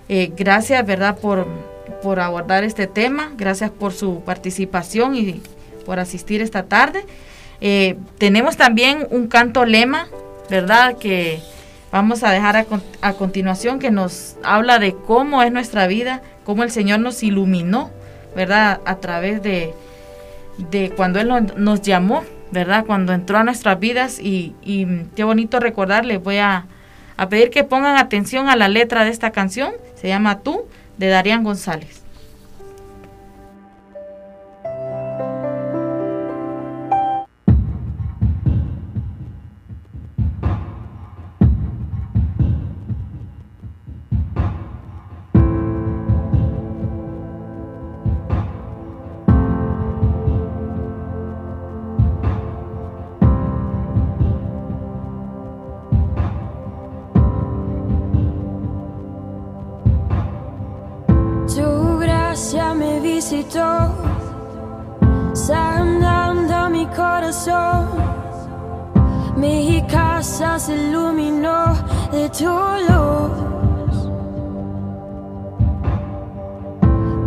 [0.08, 1.18] Eh, gracias, ¿verdad?
[1.18, 1.46] Por,
[2.02, 5.40] por abordar este tema, gracias por su participación y
[5.82, 7.04] por asistir esta tarde.
[7.60, 10.08] Eh, tenemos también un canto lema,
[10.50, 10.98] ¿verdad?
[10.98, 11.40] Que
[11.92, 12.66] vamos a dejar
[13.02, 17.90] a, continuación, que nos habla de cómo es nuestra vida, cómo el Señor nos iluminó,
[18.34, 18.80] ¿verdad?
[18.84, 19.74] A través de,
[20.70, 22.84] de cuando Él nos, llamó, ¿verdad?
[22.84, 24.54] Cuando entró a nuestras vidas y,
[25.14, 26.18] qué bonito recordarle.
[26.18, 26.66] Voy a,
[27.16, 30.64] a pedir que pongan atención a la letra de esta canción, se llama Tú,
[30.98, 32.01] de Darían González.
[65.34, 67.88] Sanando mi corazón.
[69.36, 71.74] Mi casa se iluminó
[72.12, 72.44] de tu
[72.88, 73.32] luz.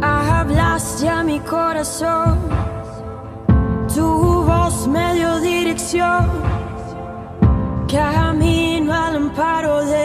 [0.02, 2.38] Hablaste a mi corazón,
[3.94, 6.30] tu voz me dio dirección.
[7.88, 10.05] Camino al amparo de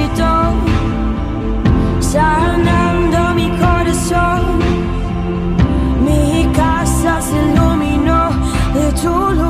[0.00, 0.54] Visitó,
[2.00, 4.40] sanando mi corazón.
[6.04, 8.30] Mi casa se iluminó
[8.74, 9.49] de tu luz.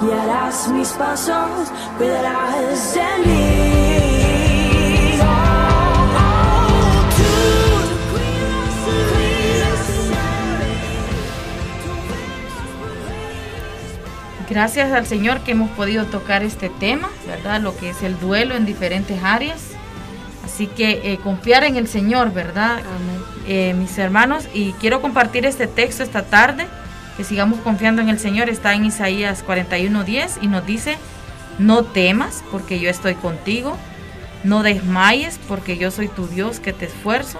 [0.00, 3.78] Guiarás mis pasos, cuidarás de mí.
[14.48, 17.60] Gracias al Señor que hemos podido tocar este tema, ¿verdad?
[17.60, 19.60] Lo que es el duelo en diferentes áreas.
[20.42, 22.80] Así que eh, confiar en el Señor, ¿verdad?
[23.46, 26.66] Eh, mis hermanos, y quiero compartir este texto esta tarde,
[27.18, 30.96] que sigamos confiando en el Señor, está en Isaías 41:10 y nos dice,
[31.58, 33.76] no temas porque yo estoy contigo,
[34.44, 37.38] no desmayes porque yo soy tu Dios que te esfuerzo,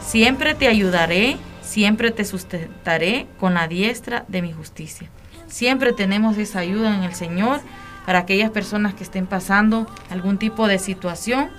[0.00, 5.10] siempre te ayudaré, siempre te sustentaré con la diestra de mi justicia.
[5.48, 7.60] Siempre tenemos esa ayuda en el Señor
[8.06, 11.50] para aquellas personas que estén pasando algún tipo de situación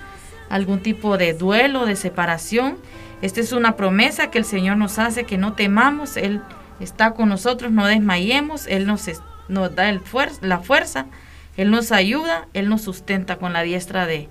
[0.48, 2.78] algún tipo de duelo, de separación.
[3.22, 6.40] Esta es una promesa que el Señor nos hace, que no temamos, Él
[6.80, 9.06] está con nosotros, no desmayemos, Él nos,
[9.74, 10.00] da el
[10.42, 11.06] la fuerza,
[11.56, 14.28] Él nos ayuda, Él nos sustenta con la diestra de,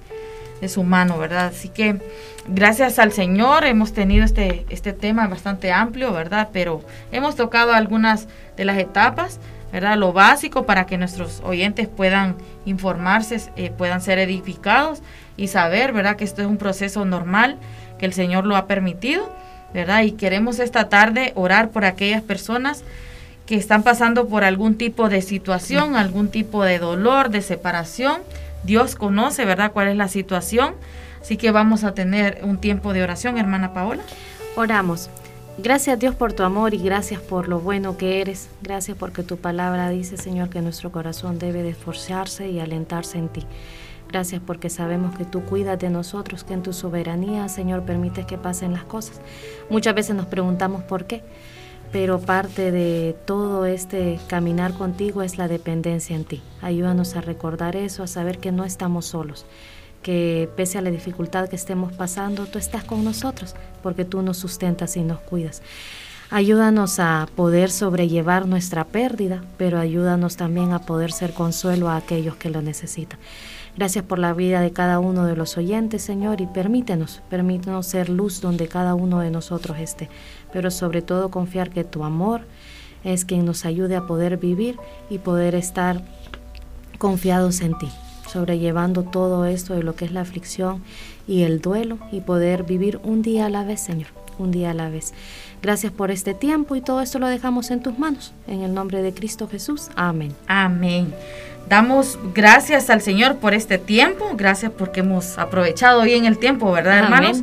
[0.61, 1.47] de, su mano, ¿verdad?
[1.47, 2.01] Así que
[2.47, 6.49] gracias al Señor hemos tenido este, este tema bastante amplio, ¿verdad?
[6.53, 6.81] Pero
[7.11, 9.39] hemos tocado algunas de las etapas.
[9.71, 9.97] ¿verdad?
[9.97, 12.35] Lo básico para que nuestros oyentes puedan
[12.65, 15.01] informarse, eh, puedan ser edificados
[15.35, 16.15] y saber, ¿verdad?
[16.15, 17.57] Que esto es un proceso normal,
[17.99, 19.29] que el Señor lo ha permitido,
[20.03, 22.83] Y queremos esta tarde orar por aquellas personas
[23.45, 28.21] que están pasando por algún tipo de situación, algún tipo de dolor, de separación.
[28.63, 30.73] Dios conoce, ¿verdad?, cuál es la situación.
[31.21, 34.03] Así que vamos a tener un tiempo de oración, hermana Paola.
[34.55, 35.09] Oramos.
[35.59, 38.47] Gracias Dios por tu amor y gracias por lo bueno que eres.
[38.61, 43.29] Gracias porque tu palabra dice, Señor, que nuestro corazón debe de esforzarse y alentarse en
[43.29, 43.43] ti.
[44.09, 48.37] Gracias porque sabemos que tú cuidas de nosotros, que en tu soberanía, Señor, permites que
[48.37, 49.19] pasen las cosas.
[49.69, 51.23] Muchas veces nos preguntamos por qué,
[51.91, 56.41] pero parte de todo este caminar contigo es la dependencia en ti.
[56.61, 59.45] Ayúdanos a recordar eso, a saber que no estamos solos,
[60.01, 64.37] que pese a la dificultad que estemos pasando, tú estás con nosotros, porque tú nos
[64.37, 65.61] sustentas y nos cuidas.
[66.29, 72.35] Ayúdanos a poder sobrellevar nuestra pérdida, pero ayúdanos también a poder ser consuelo a aquellos
[72.35, 73.17] que lo necesitan.
[73.77, 78.09] Gracias por la vida de cada uno de los oyentes, Señor, y permítenos, permítenos ser
[78.09, 80.09] luz donde cada uno de nosotros esté,
[80.51, 82.41] pero sobre todo confiar que tu amor
[83.03, 84.77] es quien nos ayude a poder vivir
[85.11, 86.01] y poder estar
[86.97, 87.89] confiados en ti,
[88.27, 90.81] sobrellevando todo esto de lo que es la aflicción
[91.27, 94.09] y el duelo y poder vivir un día a la vez, Señor,
[94.39, 95.13] un día a la vez.
[95.61, 98.33] Gracias por este tiempo y todo esto lo dejamos en tus manos.
[98.47, 99.89] En el nombre de Cristo Jesús.
[99.95, 100.33] Amén.
[100.47, 101.13] Amén.
[101.69, 106.99] Damos gracias al Señor por este tiempo, gracias porque hemos aprovechado bien el tiempo, ¿verdad,
[106.99, 107.41] hermanos?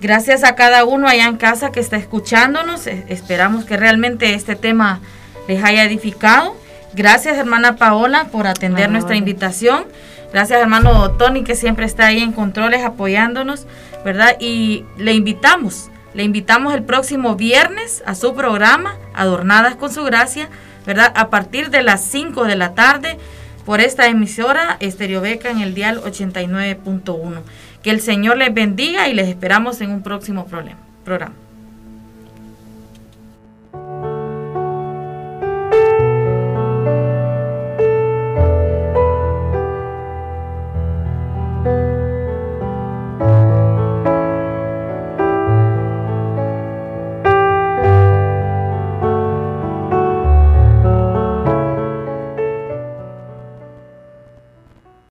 [0.00, 2.86] Gracias a cada uno allá en casa que está escuchándonos.
[2.86, 5.00] E, esperamos que realmente este tema
[5.48, 6.56] les haya edificado.
[6.94, 9.86] Gracias, hermana Paola, por atender nuestra invitación.
[10.32, 13.66] Gracias hermano Tony que siempre está ahí en controles apoyándonos,
[14.04, 14.36] ¿verdad?
[14.38, 20.48] Y le invitamos, le invitamos el próximo viernes a su programa, Adornadas con su gracia,
[20.86, 21.12] ¿verdad?
[21.16, 23.18] A partir de las 5 de la tarde
[23.68, 24.78] por esta emisora
[25.20, 27.42] Beca en el dial 89.1.
[27.82, 31.38] Que el Señor les bendiga y les esperamos en un próximo programa.